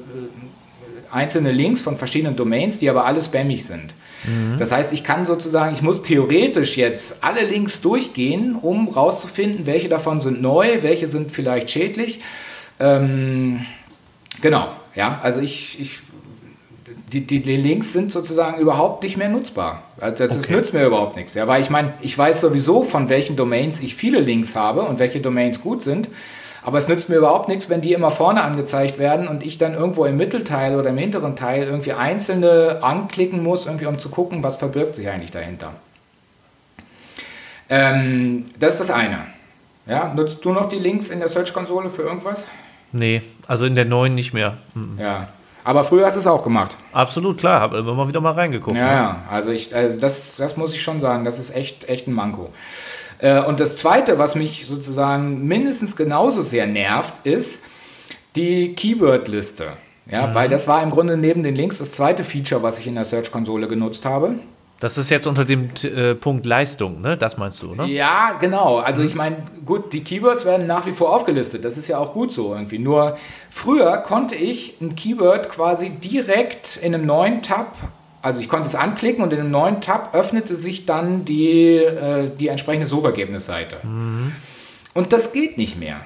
einzelne 1.11 1.53
Links 1.53 1.83
von 1.83 1.97
verschiedenen 1.97 2.37
Domains, 2.37 2.79
die 2.79 2.89
aber 2.89 3.07
alle 3.07 3.21
spammig 3.21 3.65
sind. 3.65 3.95
Mhm. 4.25 4.57
Das 4.57 4.73
heißt, 4.73 4.93
ich 4.93 5.03
kann 5.03 5.27
sozusagen, 5.27 5.75
ich 5.75 5.83
muss 5.83 6.03
theoretisch 6.03 6.77
jetzt 6.77 7.23
alle 7.23 7.45
Links 7.45 7.81
durchgehen, 7.81 8.57
um 8.61 8.89
rauszufinden, 8.89 9.67
welche 9.67 9.89
davon 9.89 10.21
sind 10.21 10.41
neu, 10.41 10.83
welche 10.83 11.09
sind 11.09 11.33
vielleicht 11.33 11.71
schädlich. 11.71 12.21
Ähm, 12.79 13.67
genau, 14.41 14.69
ja, 14.95 15.19
also 15.23 15.41
ich, 15.41 15.81
ich 15.81 16.01
die, 17.13 17.27
die, 17.27 17.43
die, 17.43 17.57
Links 17.57 17.93
sind 17.93 18.11
sozusagen 18.11 18.59
überhaupt 18.59 19.03
nicht 19.03 19.17
mehr 19.17 19.29
nutzbar. 19.29 19.83
Also 20.01 20.27
das 20.27 20.39
okay. 20.39 20.55
nützt 20.55 20.73
mir 20.73 20.87
überhaupt 20.87 21.17
nichts. 21.17 21.35
Ja, 21.35 21.47
weil 21.47 21.61
ich 21.61 21.69
meine, 21.69 21.93
ich 22.01 22.17
weiß 22.17 22.41
sowieso, 22.41 22.85
von 22.85 23.09
welchen 23.09 23.37
Domains 23.37 23.81
ich 23.81 23.95
viele 23.95 24.21
Links 24.21 24.57
habe 24.57 24.83
und 24.83 24.99
welche 24.99 25.21
Domains 25.21 25.61
gut 25.61 25.83
sind. 25.83 26.09
Aber 26.65 26.79
es 26.79 26.89
nützt 26.89 27.09
mir 27.09 27.17
überhaupt 27.17 27.49
nichts, 27.49 27.69
wenn 27.69 27.81
die 27.81 27.93
immer 27.93 28.11
vorne 28.11 28.43
angezeigt 28.43 28.99
werden 28.99 29.29
und 29.29 29.45
ich 29.45 29.59
dann 29.59 29.75
irgendwo 29.75 30.05
im 30.05 30.17
Mittelteil 30.17 30.77
oder 30.77 30.91
im 30.91 30.97
hinteren 30.97 31.37
Teil 31.37 31.65
irgendwie 31.65 31.93
einzelne 31.93 32.79
anklicken 32.83 33.43
muss, 33.43 33.67
irgendwie 33.67 33.87
um 33.87 33.99
zu 33.99 34.09
gucken, 34.09 34.43
was 34.43 34.57
verbirgt 34.57 34.95
sich 34.95 35.09
eigentlich 35.09 35.33
dahinter. 35.33 35.73
Ähm, 37.69 38.45
das 38.61 38.75
ist 38.75 38.81
das 38.81 38.91
eine. 38.91 39.19
Ja, 39.87 40.13
nutzt 40.15 40.45
du 40.45 40.53
noch 40.53 40.69
die 40.69 40.79
Links 40.79 41.11
in 41.11 41.19
der 41.19 41.29
Search-Konsole 41.29 41.91
für 41.91 42.03
irgendwas? 42.03 42.47
Nee, 42.93 43.23
also 43.49 43.67
in 43.67 43.75
der 43.75 43.85
neuen 43.85 44.15
nicht 44.15 44.33
mehr. 44.33 44.59
Mhm. 44.75 44.99
Ja, 45.01 45.29
aber 45.65 45.85
früher 45.85 46.07
hast 46.07 46.15
du 46.15 46.21
es 46.21 46.27
auch 46.27 46.43
gemacht. 46.43 46.77
Absolut, 46.93 47.39
klar, 47.39 47.61
habe 47.61 47.79
immer 47.79 48.09
wieder 48.09 48.21
mal 48.21 48.33
reingeguckt. 48.33 48.77
Ja, 48.77 48.87
ne? 48.87 48.93
ja. 48.93 49.17
also, 49.31 49.51
ich, 49.51 49.75
also 49.75 50.01
das, 50.01 50.37
das 50.37 50.57
muss 50.57 50.75
ich 50.75 50.83
schon 50.83 51.01
sagen, 51.01 51.25
das 51.25 51.39
ist 51.39 51.55
echt, 51.55 51.89
echt 51.89 52.09
ein 52.09 52.13
Manko. 52.13 52.51
Äh, 53.19 53.41
und 53.43 53.61
das 53.61 53.77
Zweite, 53.77 54.19
was 54.19 54.35
mich 54.35 54.67
sozusagen 54.67 55.47
mindestens 55.47 55.97
genauso 55.97 56.43
sehr 56.43 56.67
nervt, 56.67 57.15
ist 57.25 57.63
die 58.37 58.75
Keyword-Liste. 58.75 59.69
Ja, 60.11 60.27
mhm. 60.27 60.35
weil 60.35 60.49
das 60.49 60.67
war 60.67 60.83
im 60.83 60.91
Grunde 60.91 61.17
neben 61.17 61.43
den 61.43 61.55
Links 61.55 61.79
das 61.79 61.93
zweite 61.93 62.25
Feature, 62.25 62.63
was 62.63 62.81
ich 62.81 62.87
in 62.89 62.97
der 62.97 63.05
Search-Konsole 63.05 63.69
genutzt 63.69 64.05
habe. 64.05 64.35
Das 64.83 64.99
ist 64.99 65.11
jetzt 65.11 65.29
unter 65.29 65.45
dem 65.45 65.71
äh, 65.85 66.17
Punkt 66.17 66.45
Leistung, 66.45 67.03
ne? 67.03 67.17
Das 67.17 67.37
meinst 67.37 67.63
du, 67.63 67.73
ne? 67.73 67.87
Ja, 67.87 68.33
genau. 68.41 68.79
Also 68.79 69.05
ich 69.05 69.15
meine, 69.15 69.37
gut, 69.65 69.93
die 69.93 70.03
Keywords 70.03 70.45
werden 70.45 70.67
nach 70.67 70.87
wie 70.87 70.91
vor 70.91 71.15
aufgelistet. 71.15 71.65
Das 71.65 71.79
ist 71.79 71.87
ja 71.87 71.99
auch 71.99 72.13
gut 72.13 72.33
so 72.33 72.53
irgendwie. 72.53 72.81
Nur 72.81 73.17
früher 73.49 73.99
konnte 73.99 74.35
ich 74.35 74.81
ein 74.81 74.97
Keyword 74.97 75.51
quasi 75.51 75.91
direkt 75.91 76.81
in 76.83 76.97
einem 76.97 77.07
neuen 77.07 77.43
Tab, 77.43 77.77
also 78.23 78.41
ich 78.41 78.49
konnte 78.49 78.67
es 78.67 78.75
anklicken 78.75 79.23
und 79.23 79.33
in 79.33 79.39
einem 79.39 79.53
neuen 79.53 79.81
Tab 79.83 80.17
öffnete 80.17 80.57
sich 80.57 80.85
dann 80.85 81.25
die, 81.25 81.77
äh, 81.77 82.29
die 82.37 82.49
entsprechende 82.49 82.89
Suchergebnisseite. 82.89 83.77
Mhm. 83.85 84.33
Und 84.95 85.13
das 85.13 85.31
geht 85.31 85.59
nicht 85.59 85.79
mehr. 85.79 86.01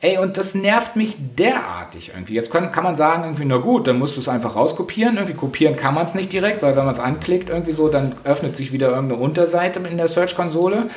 Ey, 0.00 0.18
und 0.18 0.36
das 0.36 0.54
nervt 0.54 0.94
mich 0.94 1.16
derartig 1.18 2.12
irgendwie. 2.14 2.34
Jetzt 2.34 2.52
kann, 2.52 2.70
kann 2.70 2.84
man 2.84 2.94
sagen, 2.94 3.24
irgendwie, 3.24 3.44
na 3.44 3.56
gut, 3.56 3.88
dann 3.88 3.98
musst 3.98 4.16
du 4.16 4.20
es 4.20 4.28
einfach 4.28 4.54
rauskopieren. 4.54 5.16
Irgendwie 5.16 5.34
kopieren 5.34 5.74
kann 5.74 5.92
man 5.92 6.06
es 6.06 6.14
nicht 6.14 6.32
direkt, 6.32 6.62
weil 6.62 6.76
wenn 6.76 6.84
man 6.84 6.94
es 6.94 7.00
anklickt, 7.00 7.50
irgendwie 7.50 7.72
so, 7.72 7.88
dann 7.88 8.14
öffnet 8.22 8.56
sich 8.56 8.72
wieder 8.72 8.90
irgendeine 8.90 9.20
Unterseite 9.20 9.80
in 9.80 9.96
der 9.96 10.06
Search-Konsole. 10.06 10.88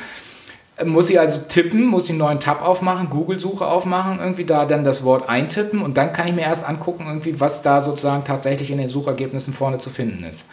Muss 0.84 1.10
ich 1.10 1.18
also 1.18 1.38
tippen, 1.48 1.84
muss 1.84 2.04
ich 2.04 2.10
einen 2.10 2.18
neuen 2.18 2.40
Tab 2.40 2.66
aufmachen, 2.66 3.10
Google-Suche 3.10 3.66
aufmachen, 3.66 4.18
irgendwie 4.20 4.44
da 4.44 4.64
dann 4.64 4.84
das 4.84 5.04
Wort 5.04 5.28
eintippen 5.28 5.82
und 5.82 5.96
dann 5.96 6.12
kann 6.12 6.28
ich 6.28 6.34
mir 6.34 6.42
erst 6.42 6.68
angucken, 6.68 7.04
irgendwie, 7.06 7.40
was 7.40 7.62
da 7.62 7.80
sozusagen 7.80 8.24
tatsächlich 8.24 8.70
in 8.70 8.78
den 8.78 8.88
Suchergebnissen 8.88 9.52
vorne 9.52 9.78
zu 9.78 9.90
finden 9.90 10.24
ist. 10.24 10.46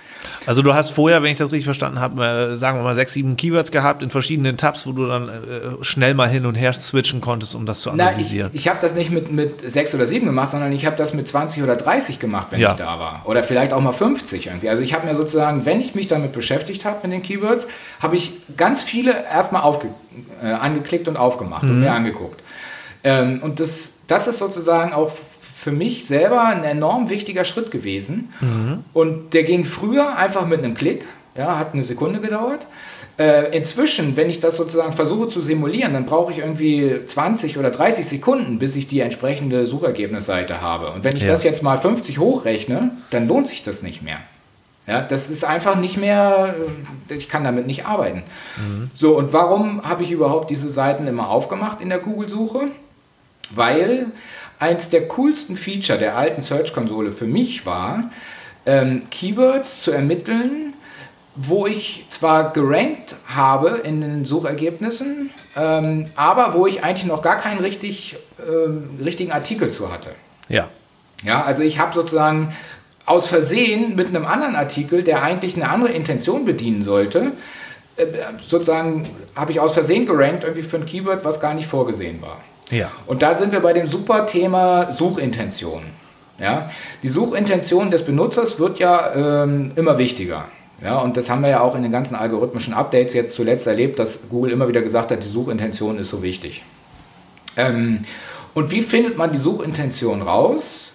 Also 0.46 0.62
du 0.62 0.74
hast 0.74 0.92
vorher, 0.92 1.24
wenn 1.24 1.32
ich 1.32 1.38
das 1.38 1.52
richtig 1.52 1.65
verstanden 1.65 2.00
habe, 2.00 2.24
äh, 2.26 2.58
sagen 2.58 2.80
wir 2.80 2.84
mal 2.84 2.96
sechs, 2.96 3.13
sieben 3.13 3.38
Keywords 3.38 3.72
gehabt 3.72 4.04
in 4.04 4.10
verschiedenen 4.10 4.58
Tabs, 4.58 4.88
wo 4.88 4.92
du 4.92 5.06
dann 5.06 5.30
äh, 5.30 5.32
schnell 5.82 6.13
mal 6.13 6.30
hin 6.30 6.46
und 6.46 6.56
her 6.56 6.74
switchen 6.74 7.22
konntest, 7.22 7.56
um 7.56 7.65
das 7.65 7.82
zu 7.82 7.92
analysieren. 7.92 8.50
Na, 8.52 8.56
ich, 8.56 8.62
ich 8.62 8.68
habe 8.68 8.80
das 8.82 8.96
nicht 8.96 9.12
mit, 9.12 9.32
mit 9.32 9.70
sechs 9.70 9.94
oder 9.94 10.06
sieben 10.06 10.26
gemacht, 10.26 10.52
sondern 10.52 10.72
ich 10.72 10.86
habe 10.86 10.96
das 10.96 11.13
mit 11.13 11.28
20 11.28 11.63
oder 11.63 11.76
30 11.76 12.20
gemacht, 12.20 12.48
wenn 12.52 12.60
ja. 12.60 12.72
ich 12.72 12.78
da 12.78 13.00
war. 13.00 13.22
Oder 13.26 13.44
vielleicht 13.44 13.74
auch 13.74 13.82
mal 13.82 13.94
50 13.94 14.48
irgendwie. 14.48 14.70
Also 14.70 14.82
ich 14.82 14.94
habe 14.94 15.08
mir 15.08 15.15
sozusagen, 15.15 15.65
wenn 15.65 15.82
ich 15.82 15.96
mich 15.96 16.08
damit 16.08 16.32
beschäftigt 16.32 16.86
habe 16.86 17.08
mit 17.08 17.13
den 17.13 17.24
Keywords, 17.24 17.68
habe 18.00 18.15
ich 18.15 18.34
ganz 18.58 18.84
viele 18.84 19.13
erstmal 19.26 19.62
aufge, 19.62 19.89
äh, 20.43 20.47
angeklickt 20.47 21.08
und 21.08 21.17
aufgemacht 21.17 21.63
mhm. 21.63 21.69
und 21.71 21.79
mir 21.82 21.93
angeguckt. 21.93 22.41
Ähm, 23.03 23.39
und 23.41 23.60
das, 23.60 23.93
das 24.08 24.27
ist 24.27 24.39
sozusagen 24.39 24.93
auch 24.93 25.12
für 25.60 25.71
mich 25.71 26.05
selber 26.05 26.43
ein 26.45 26.63
enorm 26.63 27.10
wichtiger 27.10 27.43
Schritt 27.43 27.69
gewesen. 27.71 28.34
Mhm. 28.39 28.84
Und 28.93 29.34
der 29.34 29.43
ging 29.43 29.65
früher 29.65 30.17
einfach 30.17 30.47
mit 30.47 30.60
einem 30.60 30.73
Klick. 30.73 31.03
Ja, 31.38 31.58
hat 31.58 31.73
eine 31.73 31.84
Sekunde 31.84 32.19
gedauert. 32.19 32.67
Äh, 33.17 33.55
inzwischen, 33.55 34.17
wenn 34.17 34.29
ich 34.29 34.41
das 34.41 34.58
sozusagen 34.58 34.91
versuche 34.93 35.29
zu 35.29 35.41
simulieren, 35.41 35.93
dann 35.93 36.05
brauche 36.05 36.34
ich 36.34 36.39
irgendwie 36.39 37.05
20 37.05 37.58
oder 37.58 37.69
30 37.69 38.05
Sekunden, 38.05 38.60
bis 38.60 38.75
ich 38.75 38.88
die 38.88 38.99
entsprechende 38.99 39.65
Suchergebnisseite 39.65 40.60
habe. 40.60 40.91
Und 40.91 41.03
wenn 41.05 41.15
ich 41.15 41.23
ja. 41.23 41.29
das 41.29 41.43
jetzt 41.43 41.63
mal 41.63 41.77
50 41.77 42.17
hochrechne, 42.17 42.91
dann 43.12 43.27
lohnt 43.27 43.47
sich 43.47 43.63
das 43.63 43.84
nicht 43.84 44.01
mehr. 44.01 44.19
Ja, 44.89 45.02
das 45.02 45.30
ist 45.30 45.45
einfach 45.45 45.75
nicht 45.75 45.97
mehr, 45.97 46.56
äh, 47.10 47.13
ich 47.13 47.30
kann 47.30 47.43
damit 47.43 47.67
nicht 47.67 47.86
arbeiten. 47.86 48.23
Mhm. 48.58 48.89
So, 48.95 49.15
und 49.15 49.34
warum 49.34 49.88
habe 49.88 50.02
ich 50.02 50.10
überhaupt 50.10 50.49
diese 50.49 50.67
Seiten 50.67 51.06
immer 51.06 51.30
aufgemacht 51.30 51.80
in 51.80 51.89
der 51.89 51.99
Google-Suche? 51.99 52.69
Weil 53.52 54.08
eins 54.58 54.89
der 54.89 55.08
coolsten 55.08 55.56
Feature 55.56 55.99
der 55.99 56.17
alten 56.17 56.41
Search-Konsole 56.41 57.12
für 57.12 57.28
mich 57.28 57.67
war, 57.67 58.10
ähm, 58.65 59.02
Keywords 59.12 59.84
zu 59.84 59.91
ermitteln, 59.91 60.73
wo 61.36 61.67
ich 61.67 62.08
zwar 62.10 62.52
gerankt 62.52 63.15
habe 63.28 63.82
in 63.84 64.02
den 64.02 64.25
Suchergebnissen, 64.25 65.30
ähm, 65.56 66.08
aber 66.15 66.56
wo 66.56 66.65
ich 66.65 66.84
eigentlich 66.84 67.06
noch 67.06 67.21
gar 67.21 67.38
keinen 67.38 67.60
richtig, 67.60 68.17
ähm, 68.39 68.99
richtigen 69.04 69.32
Artikel 69.32 69.69
zu 69.69 69.91
hatte. 69.93 70.10
Ja. 70.47 70.67
Ja, 71.23 71.43
also 71.43 71.63
ich 71.63 71.80
habe 71.80 71.93
sozusagen 71.93 72.56
aus 73.10 73.28
Versehen 73.28 73.95
mit 73.95 74.08
einem 74.08 74.26
anderen 74.26 74.56
Artikel, 74.56 75.04
der 75.04 75.24
eigentlich 75.24 75.56
eine 75.56 75.67
andere 75.67 75.91
Intention 75.91 76.45
bedienen 76.45 76.84
sollte, 76.84 77.32
äh, 77.98 78.06
sozusagen 78.48 79.10
habe 79.36 79.52
ich 79.52 79.60
aus 79.60 79.74
Versehen 79.74 80.06
gerankt 80.06 80.43
irgendwie 80.43 80.62
für 80.62 80.78
ein 80.78 80.86
Keyword, 80.86 81.26
was 81.26 81.39
gar 81.39 81.56
nicht 81.56 81.67
vorgesehen 81.67 82.22
war. 82.22 82.38
Ja. 82.69 82.91
Und 83.08 83.24
da 83.24 83.34
sind 83.34 83.52
wir 83.52 83.62
bei 83.62 83.74
dem 83.74 83.88
super 83.88 84.28
Thema 84.28 84.93
Suchintention. 84.93 85.82
Ja? 86.38 86.69
Die 87.02 87.10
Suchintention 87.10 87.89
des 87.89 88.06
Benutzers 88.06 88.60
wird 88.60 88.78
ja 88.78 89.43
ähm, 89.43 89.72
immer 89.76 89.98
wichtiger. 89.98 90.45
Ja, 90.82 91.00
und 91.00 91.17
das 91.17 91.30
haben 91.30 91.41
wir 91.41 91.50
ja 91.50 91.60
auch 91.62 91.76
in 91.76 91.82
den 91.82 91.91
ganzen 91.91 92.15
algorithmischen 92.15 92.74
Updates 92.74 93.13
jetzt 93.13 93.34
zuletzt 93.34 93.67
erlebt, 93.67 94.00
dass 94.00 94.30
Google 94.30 94.52
immer 94.52 94.67
wieder 94.67 94.82
gesagt 94.82 95.12
hat, 95.12 95.22
die 95.22 95.28
Suchintention 95.28 95.98
ist 95.98 96.10
so 96.10 96.22
wichtig. 96.22 96.63
Ähm, 97.58 98.06
und 98.54 98.72
wie 98.72 98.82
findet 98.82 99.17
man 99.17 99.34
die 99.34 99.39
Suchintention 99.39 100.22
raus? 100.22 100.93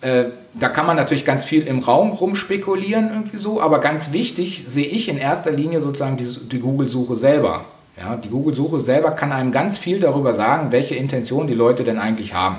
Äh, 0.00 0.26
da 0.54 0.68
kann 0.68 0.86
man 0.86 0.96
natürlich 0.96 1.24
ganz 1.24 1.44
viel 1.44 1.66
im 1.66 1.80
Raum 1.80 2.12
rumspekulieren, 2.12 3.10
irgendwie 3.10 3.38
so, 3.38 3.60
aber 3.60 3.80
ganz 3.80 4.12
wichtig 4.12 4.64
sehe 4.66 4.86
ich 4.86 5.08
in 5.08 5.18
erster 5.18 5.50
Linie 5.50 5.80
sozusagen 5.80 6.16
die, 6.16 6.48
die 6.48 6.60
Google-Suche 6.60 7.16
selber. 7.16 7.64
Ja, 7.98 8.16
die 8.16 8.28
Google-Suche 8.28 8.80
selber 8.80 9.12
kann 9.12 9.32
einem 9.32 9.52
ganz 9.52 9.78
viel 9.78 10.00
darüber 10.00 10.34
sagen, 10.34 10.72
welche 10.72 10.94
Intention 10.94 11.46
die 11.46 11.54
Leute 11.54 11.84
denn 11.84 11.98
eigentlich 11.98 12.34
haben. 12.34 12.58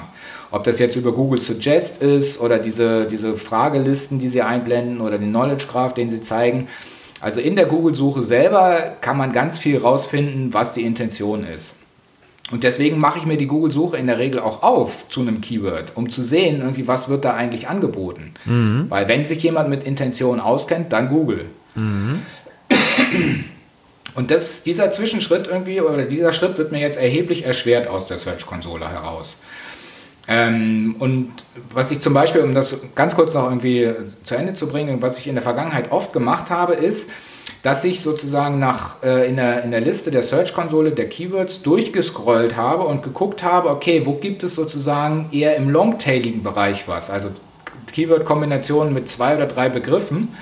Ob 0.51 0.63
das 0.63 0.79
jetzt 0.79 0.95
über 0.95 1.11
Google 1.11 1.41
Suggest 1.41 2.01
ist 2.01 2.39
oder 2.39 2.59
diese, 2.59 3.05
diese 3.05 3.35
Fragelisten, 3.35 4.19
die 4.19 4.29
sie 4.29 4.41
einblenden 4.41 5.01
oder 5.01 5.17
den 5.17 5.29
Knowledge 5.29 5.65
Graph, 5.67 5.93
den 5.93 6.09
sie 6.09 6.21
zeigen. 6.21 6.67
Also 7.19 7.41
in 7.41 7.55
der 7.55 7.65
Google-Suche 7.65 8.23
selber 8.23 8.95
kann 9.01 9.17
man 9.17 9.33
ganz 9.33 9.57
viel 9.57 9.77
rausfinden, 9.77 10.53
was 10.53 10.73
die 10.73 10.83
Intention 10.83 11.45
ist. 11.45 11.75
Und 12.51 12.63
deswegen 12.63 12.99
mache 12.99 13.17
ich 13.17 13.25
mir 13.25 13.37
die 13.37 13.47
Google-Suche 13.47 13.97
in 13.97 14.05
der 14.05 14.19
Regel 14.19 14.39
auch 14.39 14.61
auf 14.61 15.09
zu 15.09 15.21
einem 15.21 15.41
Keyword, 15.41 15.93
um 15.95 16.11
zu 16.11 16.21
sehen, 16.21 16.61
irgendwie, 16.61 16.87
was 16.87 17.09
wird 17.09 17.25
da 17.25 17.33
eigentlich 17.33 17.67
angeboten. 17.67 18.35
Mhm. 18.45 18.85
Weil 18.89 19.07
wenn 19.07 19.25
sich 19.25 19.41
jemand 19.41 19.69
mit 19.69 19.83
Intention 19.83 20.39
auskennt, 20.39 20.93
dann 20.93 21.09
Google. 21.09 21.45
Mhm. 21.73 22.21
Und 24.13 24.31
das, 24.31 24.63
dieser 24.63 24.91
Zwischenschritt 24.91 25.47
irgendwie, 25.47 25.81
oder 25.81 26.05
dieser 26.05 26.33
Schritt 26.33 26.57
wird 26.57 26.71
mir 26.71 26.79
jetzt 26.79 26.97
erheblich 26.97 27.45
erschwert 27.45 27.87
aus 27.87 28.07
der 28.07 28.17
Search-Konsole 28.17 28.89
heraus. 28.89 29.37
Ähm, 30.27 30.95
und 30.99 31.33
was 31.73 31.91
ich 31.91 32.01
zum 32.01 32.13
Beispiel, 32.13 32.41
um 32.41 32.55
das 32.55 32.77
ganz 32.95 33.15
kurz 33.15 33.33
noch 33.33 33.45
irgendwie 33.45 33.91
zu 34.23 34.35
Ende 34.35 34.53
zu 34.53 34.67
bringen, 34.67 35.01
was 35.01 35.19
ich 35.19 35.27
in 35.27 35.35
der 35.35 35.43
Vergangenheit 35.43 35.91
oft 35.91 36.13
gemacht 36.13 36.49
habe, 36.49 36.73
ist, 36.73 37.09
dass 37.65 37.83
ich 37.83 37.99
sozusagen 38.01 38.59
nach, 38.59 39.01
äh, 39.01 39.27
in, 39.27 39.37
der, 39.37 39.63
in 39.63 39.71
der 39.71 39.81
Liste 39.81 40.11
der 40.11 40.21
Search-Konsole 40.21 40.91
der 40.91 41.09
Keywords 41.09 41.63
durchgescrollt 41.63 42.55
habe 42.55 42.83
und 42.83 43.01
geguckt 43.01 43.41
habe, 43.41 43.71
okay, 43.71 44.03
wo 44.05 44.13
gibt 44.13 44.43
es 44.43 44.53
sozusagen 44.53 45.29
eher 45.31 45.55
im 45.55 45.71
longtailigen 45.71 46.43
Bereich 46.43 46.87
was, 46.87 47.09
also 47.09 47.29
Keyword-Kombinationen 47.91 48.93
mit 48.93 49.09
zwei 49.09 49.35
oder 49.35 49.47
drei 49.47 49.69
Begriffen. 49.69 50.35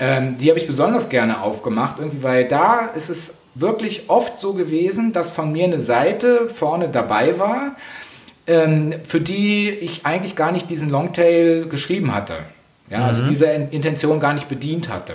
Ähm, 0.00 0.36
die 0.38 0.48
habe 0.48 0.58
ich 0.58 0.66
besonders 0.66 1.08
gerne 1.08 1.42
aufgemacht, 1.42 2.00
irgendwie, 2.00 2.24
weil 2.24 2.48
da 2.48 2.86
ist 2.86 3.08
es 3.08 3.42
wirklich 3.54 4.10
oft 4.10 4.40
so 4.40 4.52
gewesen, 4.52 5.12
dass 5.12 5.30
von 5.30 5.52
mir 5.52 5.62
eine 5.62 5.78
Seite 5.78 6.48
vorne 6.48 6.88
dabei 6.88 7.38
war, 7.38 7.76
ähm, 8.48 8.94
für 9.04 9.20
die 9.20 9.70
ich 9.70 10.04
eigentlich 10.06 10.34
gar 10.34 10.50
nicht 10.50 10.68
diesen 10.68 10.90
Longtail 10.90 11.66
geschrieben 11.68 12.12
hatte. 12.12 12.34
Ja, 12.90 13.04
also 13.04 13.22
mhm. 13.22 13.28
Also 13.28 13.30
diese 13.30 13.46
Intention 13.70 14.18
gar 14.18 14.34
nicht 14.34 14.48
bedient 14.48 14.88
hatte. 14.88 15.14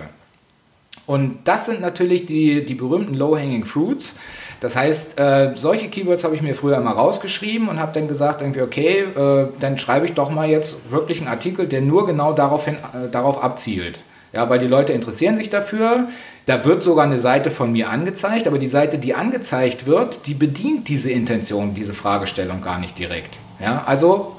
Und 1.05 1.39
das 1.43 1.65
sind 1.65 1.81
natürlich 1.81 2.25
die, 2.25 2.65
die 2.65 2.75
berühmten 2.75 3.13
Low-Hanging 3.13 3.65
Fruits. 3.65 4.15
Das 4.61 4.77
heißt, 4.77 5.19
äh, 5.19 5.51
solche 5.55 5.89
Keywords 5.89 6.23
habe 6.23 6.35
ich 6.35 6.41
mir 6.41 6.55
früher 6.55 6.77
immer 6.77 6.91
rausgeschrieben 6.91 7.67
und 7.67 7.79
habe 7.79 7.91
dann 7.93 8.07
gesagt, 8.07 8.41
irgendwie, 8.41 8.61
okay, 8.61 9.03
äh, 9.15 9.47
dann 9.59 9.77
schreibe 9.77 10.05
ich 10.05 10.13
doch 10.13 10.29
mal 10.29 10.49
jetzt 10.49 10.89
wirklich 10.89 11.19
einen 11.19 11.27
Artikel, 11.27 11.67
der 11.67 11.81
nur 11.81 12.05
genau 12.05 12.31
darauf, 12.31 12.65
hin, 12.65 12.77
äh, 12.93 13.09
darauf 13.09 13.43
abzielt. 13.43 13.99
Ja, 14.31 14.49
weil 14.49 14.59
die 14.59 14.67
Leute 14.67 14.93
interessieren 14.93 15.35
sich 15.35 15.49
dafür. 15.49 16.07
Da 16.45 16.65
wird 16.65 16.81
sogar 16.81 17.05
eine 17.05 17.19
Seite 17.19 17.51
von 17.51 17.71
mir 17.71 17.89
angezeigt, 17.89 18.47
aber 18.47 18.57
die 18.57 18.67
Seite, 18.67 18.97
die 18.97 19.13
angezeigt 19.13 19.85
wird, 19.85 20.25
die 20.27 20.33
bedient 20.33 20.87
diese 20.87 21.11
Intention, 21.11 21.75
diese 21.75 21.93
Fragestellung 21.93 22.61
gar 22.61 22.79
nicht 22.79 22.97
direkt. 22.97 23.37
Ja, 23.59 23.83
also 23.85 24.35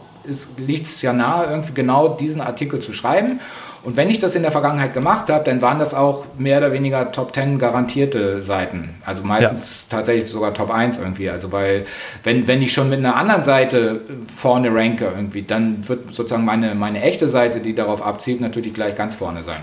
liegt 0.57 0.87
es 0.87 1.03
ja 1.03 1.12
nahe, 1.12 1.46
irgendwie 1.50 1.74
genau 1.74 2.09
diesen 2.09 2.40
Artikel 2.40 2.81
zu 2.81 2.92
schreiben. 2.92 3.40
Und 3.85 3.97
wenn 3.97 4.09
ich 4.09 4.18
das 4.18 4.35
in 4.35 4.42
der 4.42 4.51
Vergangenheit 4.51 4.94
gemacht 4.94 5.29
habe, 5.29 5.44
dann 5.44 5.61
waren 5.61 5.79
das 5.79 5.92
auch 5.92 6.25
mehr 6.38 6.59
oder 6.59 6.73
weniger 6.73 7.12
Top 7.12 7.35
10 7.35 7.59
garantierte 7.59 8.42
Seiten. 8.42 8.94
Also 9.05 9.23
meistens 9.23 9.87
ja. 9.90 9.97
tatsächlich 9.97 10.31
sogar 10.31 10.55
Top 10.55 10.70
1 10.70 10.99
irgendwie. 10.99 11.29
Also 11.29 11.53
weil, 11.53 11.85
wenn, 12.23 12.47
wenn 12.47 12.62
ich 12.62 12.73
schon 12.73 12.88
mit 12.88 13.01
einer 13.01 13.14
anderen 13.14 13.42
Seite 13.42 14.01
vorne 14.35 14.75
ranke 14.75 15.05
irgendwie, 15.05 15.42
dann 15.42 15.87
wird 15.87 16.14
sozusagen 16.14 16.47
meine, 16.47 16.75
meine 16.75 17.03
echte 17.03 17.29
Seite, 17.29 17.61
die 17.61 17.75
darauf 17.75 18.01
abzielt, 18.05 18.40
natürlich 18.40 18.73
gleich 18.73 18.97
ganz 18.97 19.14
vorne 19.14 19.42
sein. 19.42 19.61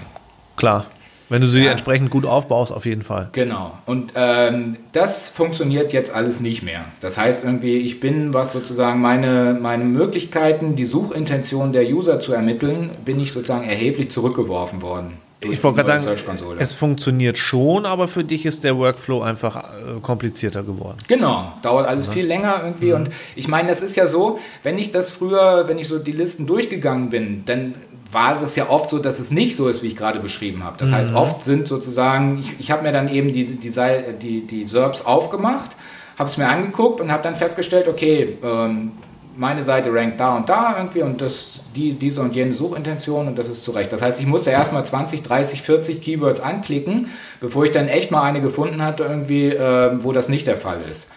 Klar. 0.55 0.85
Wenn 1.31 1.41
du 1.41 1.47
sie 1.47 1.63
ja. 1.63 1.71
entsprechend 1.71 2.09
gut 2.09 2.25
aufbaust, 2.25 2.73
auf 2.73 2.85
jeden 2.85 3.03
Fall. 3.03 3.29
Genau. 3.31 3.77
Und 3.85 4.11
ähm, 4.15 4.75
das 4.91 5.29
funktioniert 5.29 5.93
jetzt 5.93 6.13
alles 6.13 6.41
nicht 6.41 6.61
mehr. 6.61 6.83
Das 6.99 7.17
heißt 7.17 7.45
irgendwie, 7.45 7.77
ich 7.77 8.01
bin, 8.01 8.33
was 8.33 8.51
sozusagen 8.51 8.99
meine, 8.99 9.57
meine 9.57 9.85
Möglichkeiten, 9.85 10.75
die 10.75 10.83
Suchintention 10.83 11.71
der 11.71 11.87
User 11.87 12.19
zu 12.19 12.33
ermitteln, 12.33 12.89
bin 13.05 13.17
ich 13.17 13.31
sozusagen 13.31 13.63
erheblich 13.63 14.11
zurückgeworfen 14.11 14.81
worden. 14.81 15.13
Ich 15.39 15.63
wollte 15.63 15.83
gerade 15.83 15.99
sagen, 15.99 16.57
es 16.59 16.73
funktioniert 16.73 17.37
schon, 17.37 17.85
aber 17.85 18.07
für 18.07 18.23
dich 18.23 18.45
ist 18.45 18.63
der 18.63 18.77
Workflow 18.77 19.21
einfach 19.21 19.55
äh, 19.55 19.99
komplizierter 20.01 20.63
geworden. 20.63 20.97
Genau, 21.07 21.53
dauert 21.63 21.87
alles 21.87 22.07
ja. 22.07 22.11
viel 22.11 22.25
länger 22.27 22.61
irgendwie. 22.63 22.89
Mhm. 22.89 22.95
Und 22.95 23.09
ich 23.35 23.47
meine, 23.47 23.69
das 23.69 23.81
ist 23.81 23.95
ja 23.95 24.05
so, 24.05 24.37
wenn 24.61 24.77
ich 24.77 24.91
das 24.91 25.09
früher, 25.09 25.67
wenn 25.67 25.79
ich 25.79 25.87
so 25.87 25.97
die 25.97 26.11
Listen 26.11 26.45
durchgegangen 26.45 27.09
bin, 27.09 27.43
dann 27.45 27.73
war 28.11 28.41
es 28.41 28.55
ja 28.55 28.69
oft 28.69 28.89
so, 28.89 28.99
dass 28.99 29.19
es 29.19 29.31
nicht 29.31 29.55
so 29.55 29.67
ist, 29.67 29.83
wie 29.83 29.87
ich 29.87 29.95
gerade 29.95 30.19
beschrieben 30.19 30.63
habe. 30.63 30.77
Das 30.77 30.91
mhm. 30.91 30.95
heißt, 30.95 31.13
oft 31.13 31.43
sind 31.43 31.67
sozusagen, 31.67 32.39
ich, 32.39 32.59
ich 32.59 32.71
habe 32.71 32.83
mir 32.83 32.91
dann 32.91 33.09
eben 33.09 33.31
die, 33.31 33.45
die, 33.45 33.71
die, 34.19 34.47
die 34.47 34.67
SERPs 34.67 35.05
aufgemacht, 35.05 35.71
habe 36.17 36.29
es 36.29 36.37
mir 36.37 36.47
angeguckt 36.47 37.01
und 37.01 37.11
habe 37.11 37.23
dann 37.23 37.35
festgestellt, 37.35 37.87
okay, 37.87 38.37
ähm, 38.43 38.91
meine 39.35 39.63
Seite 39.63 39.93
rankt 39.93 40.19
da 40.19 40.35
und 40.35 40.49
da 40.49 40.75
irgendwie 40.77 41.01
und 41.01 41.21
das, 41.21 41.61
die, 41.75 41.93
diese 41.93 42.21
und 42.21 42.35
jene 42.35 42.53
Suchintention 42.53 43.27
und 43.27 43.39
das 43.39 43.49
ist 43.49 43.63
zurecht. 43.63 43.93
Das 43.93 44.01
heißt, 44.01 44.19
ich 44.19 44.27
musste 44.27 44.51
erstmal 44.51 44.85
20, 44.85 45.23
30, 45.23 45.61
40 45.61 46.01
Keywords 46.01 46.41
anklicken, 46.41 47.07
bevor 47.39 47.63
ich 47.63 47.71
dann 47.71 47.87
echt 47.87 48.11
mal 48.11 48.23
eine 48.23 48.41
gefunden 48.41 48.83
hatte, 48.83 49.03
irgendwie, 49.03 49.47
äh, 49.47 50.03
wo 50.03 50.11
das 50.11 50.27
nicht 50.27 50.47
der 50.47 50.57
Fall 50.57 50.81
ist. 50.89 51.07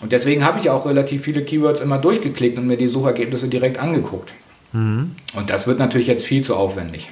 Und 0.00 0.12
deswegen 0.12 0.44
habe 0.44 0.60
ich 0.60 0.70
auch 0.70 0.86
relativ 0.86 1.24
viele 1.24 1.44
Keywords 1.44 1.80
immer 1.80 1.98
durchgeklickt 1.98 2.56
und 2.58 2.68
mir 2.68 2.76
die 2.76 2.86
Suchergebnisse 2.86 3.48
direkt 3.48 3.80
angeguckt. 3.80 4.34
Mhm. 4.72 5.12
Und 5.34 5.50
das 5.50 5.66
wird 5.66 5.78
natürlich 5.78 6.06
jetzt 6.08 6.24
viel 6.24 6.42
zu 6.42 6.56
aufwendig. 6.56 7.08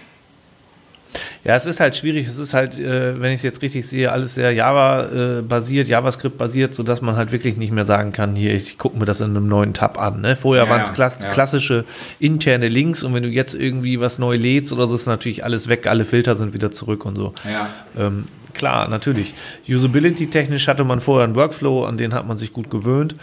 Ja, 1.45 1.55
es 1.55 1.64
ist 1.64 1.79
halt 1.79 1.95
schwierig. 1.95 2.27
Es 2.27 2.38
ist 2.38 2.55
halt, 2.55 2.77
äh, 2.77 3.21
wenn 3.21 3.31
ich 3.31 3.37
es 3.38 3.42
jetzt 3.45 3.62
richtig 3.62 3.87
sehe, 3.87 4.11
alles 4.11 4.35
sehr 4.35 4.53
Java-basiert, 4.53 5.87
JavaScript-basiert, 5.87 6.75
sodass 6.75 7.01
man 7.03 7.14
halt 7.16 7.31
wirklich 7.31 7.57
nicht 7.57 7.71
mehr 7.73 7.85
sagen 7.85 8.11
kann, 8.12 8.35
hier, 8.35 8.53
ich 8.53 8.79
gucke 8.79 8.99
mir 8.99 9.05
das 9.05 9.21
in 9.21 9.31
einem 9.31 9.47
neuen 9.47 9.73
Tab 9.73 9.97
an. 9.99 10.21
Ne? 10.21 10.35
Vorher 10.35 10.64
Ja, 10.64 10.71
waren 10.71 10.83
es 10.83 10.92
klass 10.92 11.21
ja. 11.23 11.31
klassische 11.31 11.85
interne 12.19 12.69
Links 12.69 13.05
und 13.05 13.14
wenn 13.14 13.23
du 13.23 13.29
jetzt 13.29 13.55
irgendwie 13.55 14.01
was 14.01 14.19
neu 14.19 14.37
lädst 14.37 14.73
oder 14.73 14.88
so, 14.88 14.97
ist 14.97 15.07
natürlich 15.07 15.45
alles 15.45 15.69
weg, 15.69 15.87
alle 15.87 16.05
Filter 16.05 16.35
sind 16.35 16.53
wieder 16.53 16.73
zurück 16.73 17.05
und 17.05 17.14
so. 17.16 17.33
Ja. 17.45 17.69
Ähm, 17.97 18.25
klar, 18.57 18.88
natürlich. 18.88 19.35
Usability-technisch 19.69 20.69
hatte 20.69 20.85
man 20.85 21.01
vorher 21.01 21.25
einen 21.25 21.35
Workflow, 21.37 21.85
an 21.85 21.97
den 21.97 22.14
hat 22.14 22.27
man 22.27 22.38
sich 22.38 22.53
gut 22.53 22.71
gewöhnt. 22.71 23.14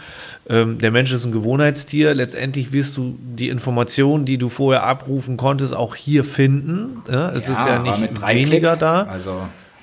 Ähm, 0.48 0.78
der 0.78 0.90
Mensch 0.90 1.12
ist 1.12 1.24
ein 1.24 1.32
Gewohnheitstier. 1.32 2.14
Letztendlich 2.14 2.72
wirst 2.72 2.96
du 2.96 3.16
die 3.18 3.48
Informationen, 3.48 4.24
die 4.24 4.38
du 4.38 4.48
vorher 4.48 4.84
abrufen 4.84 5.36
konntest, 5.36 5.74
auch 5.74 5.94
hier 5.94 6.24
finden. 6.24 7.02
Ja, 7.10 7.30
es 7.30 7.48
ist 7.48 7.66
ja 7.66 7.78
nicht 7.78 8.26
weniger 8.26 8.48
Klicks, 8.48 8.78
da. 8.78 9.02
Also, 9.02 9.40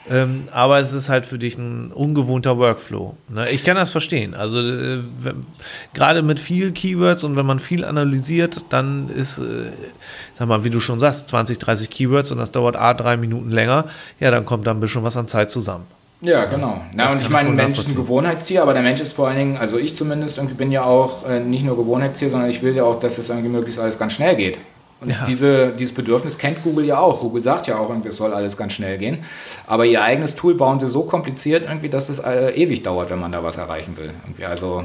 Ähm, 0.10 0.46
aber 0.52 0.80
es 0.80 0.94
ist 0.94 1.10
halt 1.10 1.28
für 1.28 1.38
dich 1.38 1.58
ein 1.58 1.92
ungewohnter 1.92 2.58
Workflow. 2.58 3.16
Ne? 3.30 3.50
Ich 3.52 3.64
kann 3.64 3.76
das 3.76 3.92
verstehen. 3.92 4.34
Also 4.34 4.60
äh, 4.60 5.00
gerade 5.94 6.24
mit 6.24 6.40
viel 6.40 6.72
Keywords 6.72 7.24
und 7.24 7.36
wenn 7.36 7.46
man 7.46 7.60
viel 7.60 7.86
analysiert, 7.86 8.66
dann 8.70 9.10
ist, 9.10 9.38
äh, 9.38 9.70
sag 10.38 10.48
mal, 10.48 10.64
wie 10.64 10.72
du 10.72 10.80
schon 10.80 11.00
sagst, 11.00 11.30
20, 11.30 11.60
30 11.60 11.90
Keywords 11.90 12.32
und 12.32 12.40
das 12.40 12.52
dauert 12.52 12.76
A 12.76 12.94
drei 12.96 13.16
Minuten 13.16 13.52
länger, 13.52 13.86
ja, 14.20 14.32
dann 14.32 14.46
kommt 14.46 14.66
da 14.66 14.72
ein 14.72 14.80
bisschen 14.80 15.04
was 15.04 15.18
an 15.18 15.28
Zeit 15.28 15.52
zusammen. 15.52 15.86
ja, 16.22 16.46
genau. 16.46 16.82
Na, 16.96 17.06
Das 17.06 17.14
und 17.16 17.22
ich 17.22 17.30
meine, 17.30 17.50
Mensch 17.50 17.80
ist 17.80 17.90
ein. 17.90 17.96
Gewohnheitstier, 17.96 18.64
aber 18.64 18.74
der 18.74 18.82
Mensch 18.82 19.02
ist 19.02 19.14
vor 19.14 19.28
allen 19.28 19.38
Dingen, 19.38 19.58
also 19.58 19.78
ich 19.78 19.96
zumindest, 19.96 20.38
irgendwie 20.38 20.56
bin 20.56 20.72
ja 20.72 20.84
auch 20.84 21.28
äh, 21.28 21.40
nicht 21.40 21.64
nur 21.64 21.78
Gewohnheitstier, 21.78 22.30
sondern 22.32 22.50
ich 22.50 22.62
will 22.64 22.76
ja 22.76 22.84
auch, 22.84 23.00
dass 23.00 23.20
es 23.20 23.30
irgendwie 23.30 23.50
möglichst 23.50 23.80
alles 23.80 24.00
ganz 24.00 24.14
schnell 24.14 24.36
geht. 24.36 24.58
Und 25.02 25.10
Ja. 25.10 25.26
diese, 25.28 25.72
dieses 25.72 25.94
Bedürfnis 25.94 26.38
kennt 26.38 26.64
Google 26.64 26.86
ja 26.86 27.00
auch. 27.00 27.22
Google 27.22 27.42
sagt 27.44 27.68
ja 27.68 27.78
auch, 27.78 27.90
irgendwie, 27.90 28.10
es 28.10 28.18
soll 28.18 28.34
alles 28.34 28.56
ganz 28.56 28.74
schnell 28.74 28.98
gehen. 28.98 29.20
Aber 29.68 29.86
ihr 29.86 30.04
eigenes 30.04 30.36
Tool 30.36 30.54
bauen 30.56 30.80
sie 30.80 30.88
so 30.88 31.04
kompliziert, 31.04 31.66
irgendwie, 31.68 31.90
dass 31.90 32.10
es 32.10 32.20
äh, 32.20 32.52
ewig 32.52 32.84
dauert, 32.84 33.10
wenn 33.10 33.20
man 33.20 33.32
da 33.32 33.44
was 33.44 33.58
erreichen 33.58 33.98
will. 33.98 34.12
Irgendwie, 34.26 34.46
also 34.46 34.84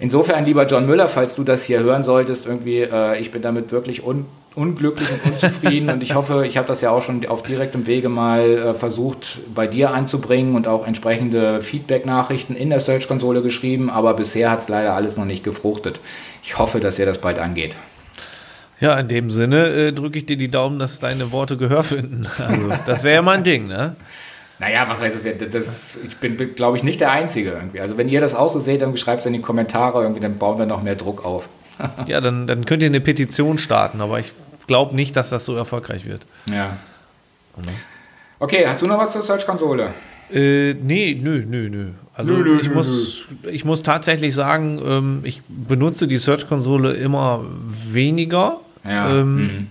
Insofern, 0.00 0.44
lieber 0.44 0.66
John 0.66 0.86
Müller, 0.86 1.08
falls 1.08 1.36
du 1.36 1.44
das 1.44 1.64
hier 1.64 1.80
hören 1.80 2.02
solltest, 2.02 2.46
irgendwie, 2.46 2.80
äh, 2.80 3.18
ich 3.20 3.30
bin 3.30 3.42
damit 3.42 3.70
wirklich 3.72 4.04
un 4.04 4.26
unglücklich 4.56 5.08
und 5.10 5.32
unzufrieden 5.32 5.90
und 5.90 6.00
ich 6.00 6.14
hoffe, 6.14 6.46
ich 6.46 6.56
habe 6.56 6.68
das 6.68 6.80
ja 6.80 6.90
auch 6.90 7.02
schon 7.02 7.26
auf 7.26 7.42
direktem 7.42 7.88
Wege 7.88 8.08
mal 8.08 8.40
äh, 8.42 8.74
versucht 8.74 9.40
bei 9.52 9.66
dir 9.66 9.92
einzubringen 9.92 10.54
und 10.54 10.68
auch 10.68 10.86
entsprechende 10.86 11.60
Feedback-Nachrichten 11.60 12.54
in 12.54 12.70
der 12.70 12.78
Search-Konsole 12.78 13.42
geschrieben, 13.42 13.90
aber 13.90 14.14
bisher 14.14 14.52
hat 14.52 14.60
es 14.60 14.68
leider 14.68 14.94
alles 14.94 15.16
noch 15.16 15.24
nicht 15.24 15.42
gefruchtet. 15.42 15.98
Ich 16.44 16.56
hoffe, 16.56 16.78
dass 16.78 17.00
ihr 17.00 17.06
das 17.06 17.18
bald 17.18 17.40
angeht. 17.40 17.74
Ja, 18.84 18.98
in 18.98 19.08
dem 19.08 19.30
Sinne 19.30 19.68
äh, 19.68 19.92
drücke 19.94 20.18
ich 20.18 20.26
dir 20.26 20.36
die 20.36 20.50
Daumen, 20.50 20.78
dass 20.78 21.00
deine 21.00 21.32
Worte 21.32 21.56
Gehör 21.56 21.82
finden. 21.82 22.26
Also, 22.38 22.70
das 22.86 23.02
wäre 23.02 23.14
ja 23.14 23.22
mal 23.22 23.38
ein 23.38 23.42
Ding, 23.42 23.66
ne? 23.66 23.96
Naja, 24.58 24.84
was 24.86 25.00
heißt 25.00 25.22
das? 25.24 25.48
das 25.50 25.98
ich 26.06 26.18
bin, 26.18 26.54
glaube 26.54 26.76
ich, 26.76 26.84
nicht 26.84 27.00
der 27.00 27.10
Einzige 27.10 27.52
irgendwie. 27.52 27.80
Also 27.80 27.96
wenn 27.96 28.10
ihr 28.10 28.20
das 28.20 28.34
auch 28.34 28.50
so 28.50 28.60
seht, 28.60 28.82
dann 28.82 28.94
schreibt 28.98 29.20
es 29.20 29.26
in 29.26 29.32
die 29.32 29.40
Kommentare 29.40 30.02
irgendwie, 30.02 30.20
dann 30.20 30.36
bauen 30.36 30.58
wir 30.58 30.66
noch 30.66 30.82
mehr 30.82 30.96
Druck 30.96 31.24
auf. 31.24 31.48
Ja, 32.06 32.20
dann, 32.20 32.46
dann 32.46 32.66
könnt 32.66 32.82
ihr 32.82 32.88
eine 32.88 33.00
Petition 33.00 33.56
starten, 33.56 34.02
aber 34.02 34.20
ich 34.20 34.32
glaube 34.66 34.94
nicht, 34.94 35.16
dass 35.16 35.30
das 35.30 35.46
so 35.46 35.56
erfolgreich 35.56 36.04
wird. 36.04 36.26
Ja. 36.50 36.76
Okay, 38.38 38.66
hast 38.66 38.82
du 38.82 38.86
noch 38.86 38.98
was 38.98 39.12
zur 39.12 39.22
Search-Konsole? 39.22 39.94
Äh, 40.30 40.74
nee, 40.74 41.18
nö, 41.20 41.42
nö, 41.46 41.70
nö. 41.70 41.86
Also 42.14 42.32
Nö, 42.32 42.44
nö, 42.44 42.60
ich, 42.60 42.68
nö, 42.68 42.74
muss, 42.74 43.24
ich 43.50 43.64
muss 43.64 43.82
tatsächlich 43.82 44.34
sagen, 44.34 44.80
ähm, 44.84 45.20
ich 45.24 45.42
benutze 45.48 46.06
die 46.06 46.18
Search-Konsole 46.18 46.92
immer 46.92 47.44
weniger. 47.90 48.60
Ja. 48.84 49.10
Ähm, 49.10 49.36
mhm. 49.36 49.66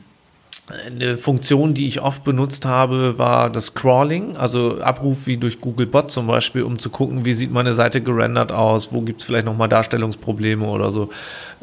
Eine 0.86 1.18
Funktion, 1.18 1.74
die 1.74 1.88
ich 1.88 2.02
oft 2.02 2.24
benutzt 2.24 2.66
habe, 2.66 3.18
war 3.18 3.50
das 3.50 3.74
Crawling, 3.74 4.38
also 4.38 4.82
Abruf 4.82 5.28
wie 5.28 5.36
durch 5.36 5.60
Google 5.60 5.88
Bot 5.88 6.10
zum 6.10 6.26
Beispiel, 6.26 6.64
um 6.64 6.80
zu 6.80 6.90
gucken, 6.90 7.26
wie 7.26 7.34
sieht 7.34 7.52
meine 7.52 7.74
Seite 7.74 8.00
gerendert 8.00 8.54
aus, 8.54 8.94
wo 8.94 9.02
gibt 9.02 9.20
es 9.20 9.26
vielleicht 9.26 9.46
nochmal 9.46 9.68
Darstellungsprobleme 9.68 10.66
oder 10.66 10.90
so. 10.90 11.10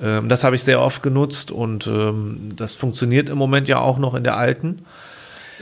Ähm, 0.03 0.29
das 0.29 0.45
habe 0.45 0.55
ich 0.55 0.63
sehr 0.63 0.83
oft 0.83 1.03
genutzt 1.03 1.51
und 1.51 1.87
ähm, 1.87 2.51
das 2.55 2.75
funktioniert 2.75 3.31
im 3.31 3.39
Moment 3.39 3.69
ja 3.69 3.79
auch 3.79 3.99
noch 3.99 4.15
in 4.15 4.23
der 4.23 4.37
alten. 4.37 4.85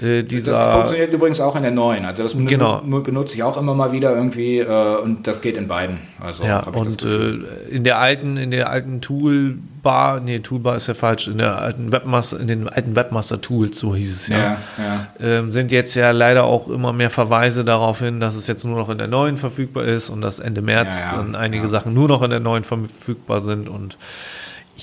Äh, 0.02 0.22
dieser, 0.22 0.52
Das 0.52 0.72
funktioniert 0.74 1.12
übrigens 1.12 1.40
auch 1.40 1.56
in 1.56 1.62
der 1.62 1.72
neuen. 1.72 2.04
Also 2.04 2.22
das 2.22 2.34
Genau. 2.36 2.80
ben- 2.80 3.02
benutze 3.02 3.34
ich 3.36 3.42
auch 3.42 3.56
immer 3.56 3.74
mal 3.74 3.92
wieder 3.92 4.14
irgendwie 4.14 4.58
äh, 4.58 4.96
und 5.02 5.26
das 5.26 5.40
geht 5.40 5.56
in 5.56 5.66
beiden. 5.68 5.98
Also 6.20 6.44
Ja, 6.44 6.60
und 6.60 7.02
äh, 7.04 7.32
in 7.70 7.84
der 7.84 7.98
alten, 7.98 8.36
in 8.36 8.50
der 8.50 8.70
alten 8.70 9.00
Toolbar, 9.00 10.20
nee, 10.20 10.38
Toolbar 10.40 10.76
ist 10.76 10.86
ja 10.86 10.94
falsch, 10.94 11.28
in 11.28 11.38
der 11.38 11.58
alten 11.60 11.90
Webmaster, 11.92 12.38
in 12.40 12.48
den 12.48 12.68
alten 12.68 12.94
Webmaster-Tools, 12.96 13.78
so 13.78 13.94
hieß 13.94 14.12
es 14.22 14.28
ja, 14.28 14.38
ja, 14.38 14.56
ja. 14.78 15.08
ähm, 15.20 15.52
sind 15.52 15.72
jetzt 15.72 15.94
ja 15.94 16.10
leider 16.12 16.44
auch 16.44 16.68
immer 16.68 16.92
mehr 16.92 17.10
Verweise 17.10 17.64
darauf 17.64 17.98
hin, 18.00 18.20
dass 18.20 18.34
es 18.36 18.46
jetzt 18.46 18.64
nur 18.64 18.76
noch 18.78 18.88
in 18.90 18.98
der 18.98 19.08
neuen 19.08 19.36
verfügbar 19.36 19.84
ist 19.84 20.10
und 20.10 20.20
dass 20.20 20.38
Ende 20.38 20.62
März 20.62 20.92
Ja, 21.10 21.16
dann 21.18 21.34
einige. 21.34 21.68
Sachen 21.68 21.92
nur 21.92 22.08
noch 22.08 22.22
in 22.22 22.30
der 22.30 22.40
neuen 22.40 22.64
verfügbar 22.64 23.40
sind 23.40 23.68
und 23.68 23.98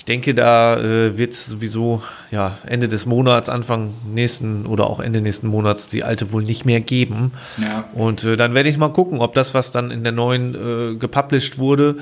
ich 0.06 0.13
denke, 0.13 0.36
da 0.36 0.78
äh, 0.78 1.18
wird 1.18 1.34
es 1.34 1.48
sowieso 1.48 2.04
ja, 2.30 2.60
Ende 2.68 2.88
des 2.88 3.08
Monats, 3.08 3.50
Anfang 3.50 3.96
nächsten 4.08 4.68
oder 4.68 4.86
auch 4.86 5.00
Ende 5.00 5.20
nächsten 5.20 5.48
Monats 5.48 5.88
die 5.88 6.04
alte 6.04 6.32
wohl 6.32 6.44
nicht 6.44 6.63
mehr 6.63 6.80
geben. 6.80 7.32
Ja. 7.58 7.86
Und 7.96 8.24
äh, 8.24 8.38
dann 8.38 8.54
werde 8.54 8.70
ich 8.70 8.78
mal 8.78 8.89
gucken, 8.89 9.18
ob 9.18 9.34
das, 9.34 9.56
was 9.56 9.72
dann 9.72 9.89
in 9.89 10.04
der 10.04 10.12
neuen 10.12 10.54
äh, 10.54 10.96
gepublished 10.98 11.58
wurde, 11.58 11.96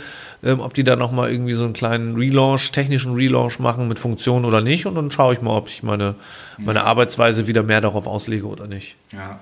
ähm, 0.43 0.59
ob 0.59 0.73
die 0.73 0.83
da 0.83 0.97
nochmal 0.97 1.31
irgendwie 1.31 1.53
so 1.53 1.63
einen 1.63 1.71
kleinen 1.71 2.17
Relaunch, 2.17 2.73
technischen 2.73 3.13
Relaunch 3.13 3.59
machen 3.59 3.87
mit 3.87 3.99
Funktionen 3.99 4.43
oder 4.43 4.59
nicht. 4.59 4.85
Und 4.85 4.95
dann 4.95 5.09
schaue 5.09 5.35
ich 5.35 5.41
mal, 5.41 5.55
ob 5.55 5.69
ich 5.69 5.81
meine, 5.81 6.15
meine 6.57 6.83
Arbeitsweise 6.83 7.47
wieder 7.47 7.63
mehr 7.63 7.79
darauf 7.79 8.05
auslege 8.05 8.47
oder 8.47 8.67
nicht. 8.67 8.97
Ja. 9.13 9.39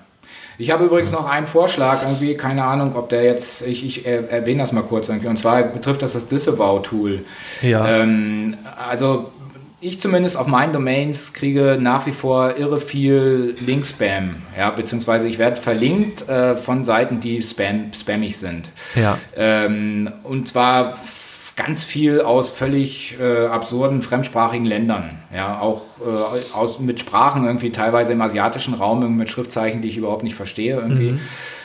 Ich 0.57 0.71
habe 0.71 0.85
übrigens 0.85 1.11
noch 1.11 1.29
einen 1.29 1.47
Vorschlag, 1.47 2.03
irgendwie, 2.03 2.35
keine 2.35 2.63
Ahnung, 2.63 2.95
ob 2.95 3.09
der 3.09 3.23
jetzt, 3.23 3.65
ich, 3.65 3.85
ich 3.85 4.05
äh, 4.05 4.25
erwähne 4.27 4.61
das 4.61 4.71
mal 4.71 4.83
kurz 4.83 5.09
irgendwie, 5.09 5.27
und 5.27 5.37
zwar 5.37 5.63
betrifft 5.63 6.01
das 6.01 6.13
das 6.13 6.27
Disavow-Tool. 6.27 7.25
Ja. 7.61 7.87
Ähm, 7.87 8.57
also 8.89 9.31
ich 9.83 9.99
zumindest 9.99 10.37
auf 10.37 10.45
meinen 10.45 10.73
Domains 10.73 11.33
kriege 11.33 11.77
nach 11.79 12.05
wie 12.05 12.11
vor 12.11 12.55
irre 12.57 12.79
viel 12.79 13.55
Link-Spam, 13.65 14.35
ja, 14.57 14.69
beziehungsweise 14.69 15.27
ich 15.27 15.39
werde 15.39 15.55
verlinkt 15.55 16.29
äh, 16.29 16.55
von 16.55 16.83
Seiten, 16.83 17.19
die 17.19 17.41
spam, 17.41 17.91
spammig 17.93 18.37
sind. 18.37 18.69
Ja. 18.95 19.17
Ähm, 19.35 20.11
und 20.23 20.47
zwar 20.47 20.95
ganz 21.65 21.83
viel 21.83 22.21
aus 22.21 22.49
völlig 22.49 23.17
äh, 23.19 23.45
absurden 23.47 24.01
fremdsprachigen 24.01 24.65
Ländern. 24.65 25.19
Ja, 25.33 25.59
auch 25.59 25.81
äh, 25.99 26.55
aus, 26.55 26.79
mit 26.79 26.99
Sprachen 26.99 27.45
irgendwie 27.45 27.71
teilweise 27.71 28.13
im 28.13 28.21
asiatischen 28.21 28.73
Raum 28.73 29.17
mit 29.17 29.29
Schriftzeichen, 29.29 29.81
die 29.81 29.89
ich 29.89 29.97
überhaupt 29.97 30.23
nicht 30.23 30.35
verstehe 30.35 30.75
irgendwie. 30.75 31.19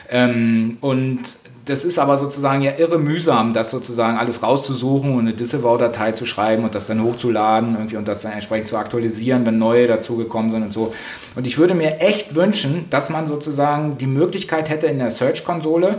Ähm, 0.08 0.78
und 0.80 1.20
das 1.64 1.84
ist 1.84 1.98
aber 1.98 2.16
sozusagen 2.16 2.62
ja 2.62 2.72
irre 2.78 2.98
mühsam, 2.98 3.52
das 3.52 3.72
sozusagen 3.72 4.18
alles 4.18 4.42
rauszusuchen 4.42 5.14
und 5.14 5.20
eine 5.20 5.32
Disavow-Datei 5.32 6.12
zu 6.12 6.24
schreiben 6.24 6.62
und 6.62 6.76
das 6.76 6.86
dann 6.86 7.02
hochzuladen 7.02 7.74
irgendwie 7.74 7.96
und 7.96 8.06
das 8.06 8.22
dann 8.22 8.32
entsprechend 8.32 8.68
zu 8.68 8.76
aktualisieren, 8.76 9.44
wenn 9.44 9.58
neue 9.58 9.88
dazugekommen 9.88 10.52
sind 10.52 10.62
und 10.62 10.72
so. 10.72 10.94
Und 11.34 11.46
ich 11.46 11.58
würde 11.58 11.74
mir 11.74 12.00
echt 12.00 12.36
wünschen, 12.36 12.86
dass 12.90 13.10
man 13.10 13.26
sozusagen 13.26 13.98
die 13.98 14.06
Möglichkeit 14.06 14.70
hätte 14.70 14.86
in 14.86 14.98
der 14.98 15.10
Search-Konsole, 15.10 15.98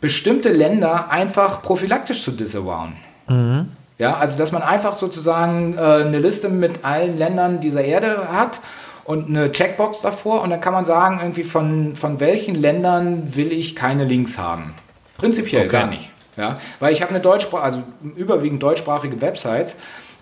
bestimmte 0.00 0.50
Länder 0.50 1.10
einfach 1.10 1.62
prophylaktisch 1.62 2.22
zu 2.22 2.32
disavowen. 2.32 2.96
Ja, 3.98 4.16
also 4.16 4.36
dass 4.36 4.52
man 4.52 4.62
einfach 4.62 4.94
sozusagen 4.94 5.74
äh, 5.74 5.80
eine 5.80 6.18
Liste 6.18 6.48
mit 6.48 6.84
allen 6.84 7.16
Ländern 7.16 7.60
dieser 7.60 7.84
Erde 7.84 8.28
hat 8.32 8.60
und 9.04 9.28
eine 9.28 9.52
Checkbox 9.52 10.00
davor 10.00 10.42
und 10.42 10.50
dann 10.50 10.60
kann 10.60 10.72
man 10.72 10.84
sagen, 10.84 11.20
irgendwie 11.20 11.44
von, 11.44 11.94
von 11.94 12.18
welchen 12.20 12.54
Ländern 12.54 13.36
will 13.36 13.52
ich 13.52 13.76
keine 13.76 14.04
Links 14.04 14.38
haben. 14.38 14.74
Prinzipiell 15.18 15.66
Okay. 15.66 15.72
gar 15.72 15.86
nicht. 15.86 16.10
Ja, 16.36 16.58
weil 16.80 16.92
ich 16.92 17.00
habe 17.00 17.10
eine 17.10 17.20
deutschsprachige, 17.20 17.64
also 17.64 17.82
überwiegend 18.16 18.60
deutschsprachige 18.60 19.20
Websites 19.20 19.76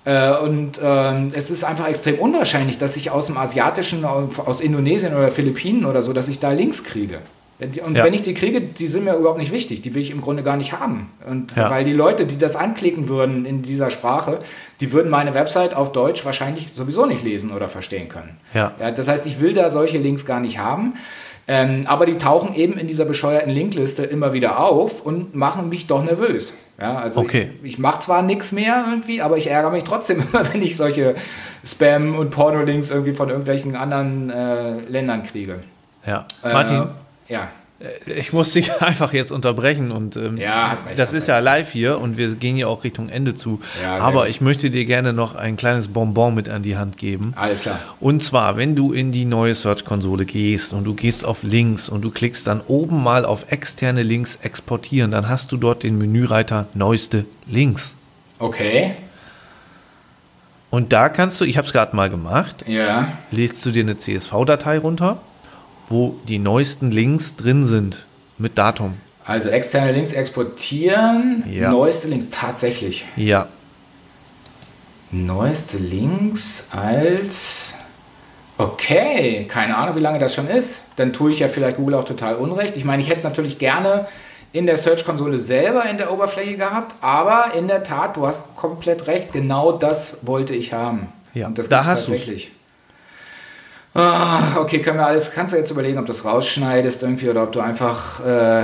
äh, 0.05 0.37
und 0.37 0.79
ähm, 0.83 1.33
es 1.35 1.51
ist 1.51 1.65
einfach 1.65 1.89
extrem 1.89 2.19
unwahrscheinlich, 2.19 2.77
dass 2.77 2.97
ich 2.97 3.11
aus 3.11 3.27
dem 3.27 3.39
Asiatischen, 3.39 4.05
aus 4.05 4.61
Indonesien 4.61 5.15
oder 5.15 5.31
Philippinen 5.31 5.87
oder 5.87 6.03
so, 6.03 6.13
dass 6.13 6.29
ich 6.29 6.39
da 6.39 6.51
Links 6.51 6.85
kriege. 6.85 7.21
Die- 7.67 7.81
Und 7.81 7.97
Ja. 7.97 8.05
wenn 8.05 8.15
ich 8.15 8.23
die 8.23 8.35
kriege, 8.35 8.61
die 8.61 8.87
sind 8.87 9.05
mir 9.05 9.15
überhaupt 9.15 9.39
nicht 9.39 9.53
wichtig. 9.53 9.83
Die 9.83 9.95
will 9.95 10.03
ich 10.03 10.11
im 10.11 10.21
Grunde 10.21 10.43
gar 10.43 10.57
nicht 10.57 10.73
haben. 10.73 11.11
Und 11.29 11.55
Ja. 11.57 11.71
weil 11.71 11.85
die 11.85 11.93
Leute, 11.93 12.27
die 12.27 12.39
das 12.39 12.57
anklicken 12.57 13.09
würden 13.09 13.45
in 13.45 13.63
dieser 13.63 13.91
Sprache, 13.91 14.41
die 14.81 14.93
würden 14.93 15.11
meine 15.11 15.35
Website 15.35 15.75
auf 15.75 15.93
Deutsch 15.93 16.25
wahrscheinlich 16.25 16.69
sowieso 16.75 17.07
nicht 17.07 17.23
lesen 17.25 17.53
oder 17.53 17.69
verstehen 17.69 18.09
können. 18.09 18.37
Ja. 18.55 18.73
das 18.95 19.09
heißt, 19.09 19.27
ich 19.27 19.41
will 19.41 19.55
da 19.55 19.71
solche 19.71 19.99
Links 19.99 20.27
gar 20.27 20.41
nicht 20.41 20.59
haben. 20.59 20.95
Ähm, 21.49 21.87
aber 21.89 22.07
die 22.07 22.19
tauchen 22.19 22.55
eben 22.55 22.75
in 22.75 22.87
dieser 22.87 23.05
bescheuerten 23.05 23.51
Linkliste 23.51 24.05
immer 24.05 24.33
wieder 24.33 24.61
auf 24.61 25.01
und 25.05 25.35
machen 25.35 25.69
mich 25.71 25.89
doch 25.89 26.05
nervös. 26.05 26.55
Ja, 26.81 26.99
also 26.99 27.19
Okay. 27.21 27.51
ich, 27.65 27.73
ich 27.73 27.79
mache 27.81 27.99
zwar 27.99 28.23
nichts 28.23 28.53
mehr 28.53 28.85
irgendwie, 28.89 29.21
aber 29.23 29.37
ich 29.37 29.49
ärgere 29.51 29.73
mich 29.73 29.83
trotzdem 29.83 30.21
immer, 30.33 30.45
wenn 30.53 30.63
ich 30.63 30.77
solche 30.77 31.17
Spam- 31.65 32.15
und 32.17 32.31
Porno-Links 32.31 32.91
irgendwie 32.91 33.13
von 33.13 33.29
irgendwelchen 33.29 33.75
anderen 33.75 34.31
äh, 34.31 34.81
Ländern 34.89 35.25
kriege. 35.25 35.65
Ja. 36.07 36.27
Äh, 36.45 36.53
Martin, 36.53 36.87
ja. 37.33 37.49
Ich 38.07 38.33
muss 38.33 38.53
dich 38.53 38.71
einfach 38.81 39.13
jetzt 39.13 39.33
unterbrechen 39.33 39.91
und 39.91 40.15
ähm, 40.15 40.37
Ja, 40.37 40.69
recht, 40.71 40.97
das 40.97 41.13
ist 41.13 41.27
ja 41.27 41.41
live 41.41 41.73
hier 41.73 41.99
und 41.99 42.17
wir 42.17 42.33
gehen 42.37 42.57
ja 42.57 42.69
auch 42.69 42.85
Richtung 42.85 43.09
Ende 43.09 43.35
zu. 43.35 43.61
Ja, 43.83 43.97
Aber 43.99 44.21
gut. 44.21 44.31
ich 44.31 44.41
möchte 44.41 44.71
dir 44.71 44.85
gerne 44.85 45.13
noch 45.13 45.35
ein 45.35 45.57
kleines 45.57 45.89
Bonbon 45.89 46.33
mit 46.33 46.49
an 46.49 46.63
die 46.63 46.77
Hand 46.77 46.97
geben. 46.97 47.33
Alles 47.35 47.63
klar. 47.63 47.81
Und 47.99 48.23
zwar, 48.23 48.57
wenn 48.57 48.77
du 48.77 48.93
in 48.93 49.11
die 49.11 49.25
neue 49.25 49.57
Search-Konsole 49.57 50.27
gehst 50.27 50.73
und 50.75 50.85
du 50.85 50.95
gehst 50.95 51.25
auf 51.25 51.43
Links 51.43 51.89
und 51.89 52.03
du 52.03 52.13
klickst 52.13 52.47
dann 52.47 52.61
oben 52.61 53.03
mal 53.03 53.25
auf 53.25 53.51
externe 53.51 54.05
Links 54.05 54.37
exportieren, 54.43 55.11
dann 55.11 55.29
hast 55.29 55.51
du 55.51 55.57
dort 55.57 55.83
den 55.83 55.99
Menüreiter 55.99 56.67
neueste 56.75 57.25
Links. 57.49 57.97
Okay. 58.39 58.93
Und 60.71 60.93
da 60.93 61.09
kannst 61.09 61.41
du, 61.41 61.45
ich 61.45 61.57
habe 61.59 61.67
es 61.67 61.73
gerade 61.73 61.97
mal 61.97 62.09
gemacht, 62.11 62.65
Ja. 62.69 63.09
lädst 63.33 63.67
du 63.67 63.73
dir 63.73 63.83
eine 63.83 63.99
CSV-Datei 63.99 64.79
runter, 64.79 65.21
wo 65.89 66.17
die 66.29 66.39
neuesten 66.39 66.91
Links 66.91 67.37
drin 67.37 67.67
sind 67.67 68.07
mit 68.39 68.59
Datum. 68.59 68.95
Also 69.25 69.51
externe 69.51 69.93
Links 69.93 70.13
exportieren. 70.13 71.45
Ja. 71.51 71.71
Neueste 71.71 72.09
Links, 72.09 72.31
tatsächlich. 72.31 73.07
Ja, 73.17 73.49
Neueste 75.13 75.77
Links 75.77 76.69
als. 76.71 77.75
Okay, 78.57 79.47
keine 79.47 79.77
Ahnung, 79.77 79.95
wie 79.95 80.01
lange 80.01 80.19
das 80.19 80.35
schon 80.35 80.49
ist. 80.49 80.83
Dann 80.97 81.13
tue 81.13 81.33
ich 81.33 81.41
ja 81.41 81.49
vielleicht 81.49 81.77
Google 81.77 81.97
auch 81.97 82.05
total 82.05 82.37
unrecht. 82.37 82.79
Ich 82.79 82.85
meine, 82.87 83.03
ich 83.03 83.09
hätte 83.09 83.19
es 83.19 83.25
natürlich 83.25 83.59
gerne 83.59 84.07
in 84.53 84.65
der 84.65 84.79
Search-Konsole 84.79 85.39
selber 85.39 85.85
in 85.91 85.99
der 85.99 86.13
Oberfläche 86.13 86.57
gehabt, 86.57 86.95
aber 87.03 87.53
in 87.59 87.69
der 87.69 87.83
Tat, 87.83 88.17
du 88.17 88.27
hast 88.27 88.55
komplett 88.57 89.07
recht, 89.07 89.33
genau 89.33 89.73
das 89.73 90.19
wollte 90.23 90.55
ich 90.55 90.73
haben. 90.73 91.09
Ja, 91.35 91.47
Und 91.47 91.59
das 91.59 91.69
da 91.69 91.85
hast 91.85 92.09
du's. 92.09 92.21
Ah, 93.95 94.57
okay, 94.59 94.79
können 94.81 94.99
wir 94.99 95.07
alles, 95.07 95.33
kannst 95.33 95.53
du 95.53 95.59
jetzt 95.59 95.71
überlegen, 95.71 95.99
ob 95.99 96.07
du 96.07 96.13
das 96.13 96.25
rausschneidest 96.25 97.03
irgendwie 97.03 97.29
oder 97.29 97.43
ob 97.43 97.53
du 97.53 97.61
einfach 97.61 98.25
äh, 98.25 98.63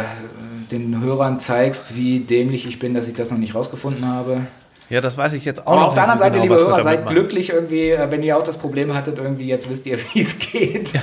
den 0.71 1.03
Hörern 1.03 1.38
zeigst, 1.38 1.95
wie 1.95 2.21
dämlich 2.21 2.67
ich 2.67 2.79
bin, 2.79 2.95
dass 2.95 3.09
ich 3.09 3.14
das 3.14 3.31
noch 3.31 3.37
nicht 3.38 3.55
rausgefunden 3.55 4.07
habe. 4.07 4.47
ja, 4.88 5.03
das 5.03 5.19
weiß 5.19 5.35
ich 5.35 5.45
jetzt 5.45 5.67
auch 5.67 5.73
Aber 5.73 5.87
auf 5.88 5.95
der 5.95 6.05
anderen 6.05 6.19
Seite, 6.19 6.41
genau, 6.41 6.55
liebe 6.55 6.57
Hörer, 6.57 6.83
seid 6.83 7.05
machen. 7.05 7.14
glücklich 7.14 7.51
irgendwie, 7.51 7.91
äh, 7.91 8.11
wenn 8.11 8.23
ihr 8.23 8.38
auch 8.38 8.43
das 8.43 8.57
Problem 8.57 8.95
hattet, 8.95 9.19
irgendwie 9.19 9.47
jetzt 9.47 9.69
wisst 9.69 9.85
ihr, 9.87 9.99
wie 10.14 10.21
es 10.21 10.38
geht. 10.38 10.93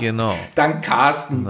Genau. 0.00 0.34
Dank 0.56 0.82
Carsten. 0.84 1.48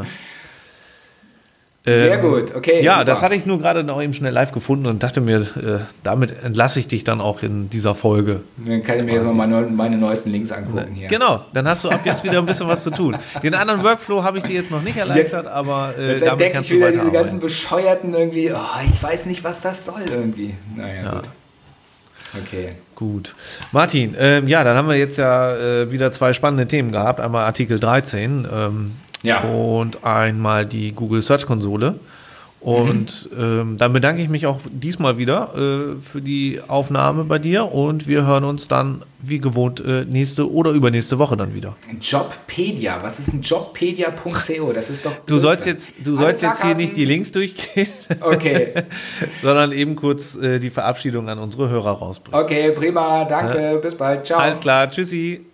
Sehr 1.86 2.14
Ähm, 2.14 2.20
gut, 2.22 2.54
okay. 2.54 2.82
Ja, 2.82 2.94
super. 2.94 3.04
das 3.04 3.20
hatte 3.20 3.34
ich 3.34 3.44
nur 3.44 3.58
gerade 3.58 3.84
noch 3.84 4.00
eben 4.00 4.14
schnell 4.14 4.32
live 4.32 4.52
gefunden 4.52 4.86
und 4.86 5.02
dachte 5.02 5.20
mir, 5.20 5.40
äh, 5.40 5.80
damit 6.02 6.34
entlasse 6.42 6.80
ich 6.80 6.88
dich 6.88 7.04
dann 7.04 7.20
auch 7.20 7.42
in 7.42 7.68
dieser 7.68 7.94
Folge. 7.94 8.40
Dann 8.56 8.82
kann 8.82 9.00
ich 9.00 9.04
mir 9.04 9.12
jetzt 9.16 9.24
mal 9.26 9.34
meine, 9.34 9.60
meine 9.66 9.98
neuesten 9.98 10.30
Links 10.30 10.50
angucken 10.50 10.92
hier. 10.94 11.08
Genau, 11.08 11.44
dann 11.52 11.68
hast 11.68 11.84
du 11.84 11.90
ab 11.90 12.00
jetzt 12.04 12.24
wieder 12.24 12.38
ein 12.38 12.46
bisschen 12.46 12.68
was 12.68 12.82
zu 12.84 12.90
tun. 12.90 13.18
Den 13.42 13.54
anderen 13.54 13.82
Workflow 13.82 14.22
habe 14.22 14.38
ich 14.38 14.44
dir 14.44 14.54
jetzt 14.54 14.70
noch 14.70 14.82
nicht 14.82 14.96
erleichtert, 14.96 15.46
aber 15.46 15.92
äh, 15.98 16.12
Jetzt 16.12 16.20
damit 16.22 16.32
entdecke 16.32 16.54
kannst 16.54 16.70
ich 16.70 16.78
du 16.78 16.86
wieder 16.86 16.92
diese 16.92 17.12
ganzen 17.12 17.40
bescheuerten 17.40 18.14
irgendwie, 18.14 18.50
oh, 18.50 18.90
ich 18.90 19.02
weiß 19.02 19.26
nicht, 19.26 19.44
was 19.44 19.60
das 19.60 19.84
soll 19.84 20.02
irgendwie. 20.10 20.54
Naja, 20.74 21.10
gut. 21.10 21.28
Okay. 22.42 22.70
Gut. 22.94 23.34
Martin, 23.72 24.16
ähm, 24.18 24.48
ja, 24.48 24.64
dann 24.64 24.76
haben 24.76 24.88
wir 24.88 24.96
jetzt 24.96 25.18
ja 25.18 25.54
äh, 25.54 25.90
wieder 25.90 26.10
zwei 26.12 26.32
spannende 26.32 26.66
Themen 26.66 26.92
gehabt. 26.92 27.20
Einmal 27.20 27.44
Artikel 27.44 27.78
13 27.78 28.48
ähm, 28.50 28.92
Ja. 29.24 29.40
und 29.40 30.04
einmal 30.04 30.64
die 30.66 30.92
Google 30.92 31.22
Search 31.22 31.46
Konsole. 31.46 31.96
Und 32.60 33.28
ähm, 33.38 33.76
dann 33.76 33.92
bedanke 33.92 34.22
ich 34.22 34.30
mich 34.30 34.46
auch 34.46 34.58
diesmal 34.72 35.18
wieder 35.18 35.50
äh, 35.54 36.00
für 36.00 36.22
die 36.22 36.62
Aufnahme 36.66 37.24
bei 37.24 37.38
dir 37.38 37.70
und 37.70 38.08
wir 38.08 38.24
hören 38.26 38.44
uns 38.44 38.68
dann 38.68 39.02
wie 39.20 39.38
gewohnt 39.38 39.84
äh, 39.84 40.06
nächste 40.06 40.50
oder 40.50 40.70
übernächste 40.70 41.18
Woche 41.18 41.36
dann 41.36 41.54
wieder. 41.54 41.76
Jobpedia, 42.00 43.00
was 43.02 43.18
ist 43.18 43.34
ein 43.34 43.42
Jobpedia.co? 43.42 44.72
Das 44.72 44.88
ist 44.88 45.04
doch. 45.04 45.14
Du 45.26 45.36
sollst 45.36 45.64
Blödsinn. 45.64 45.92
jetzt, 45.98 46.06
du 46.06 46.16
sollst 46.16 46.40
jetzt 46.40 46.64
hier 46.64 46.74
nicht 46.74 46.96
die 46.96 47.04
Links 47.04 47.32
durchgehen, 47.32 47.88
Okay, 48.22 48.72
sondern 49.42 49.72
eben 49.72 49.94
kurz 49.94 50.34
äh, 50.36 50.58
die 50.58 50.70
Verabschiedung 50.70 51.28
an 51.28 51.38
unsere 51.38 51.68
Hörer 51.68 51.90
rausbringen. 51.90 52.40
okay, 52.42 52.70
prima, 52.70 53.26
danke, 53.26 53.78
bis 53.82 53.94
bald, 53.94 54.24
ciao. 54.24 54.40
Alles 54.40 54.60
klar, 54.60 54.90
tschüssi. 54.90 55.44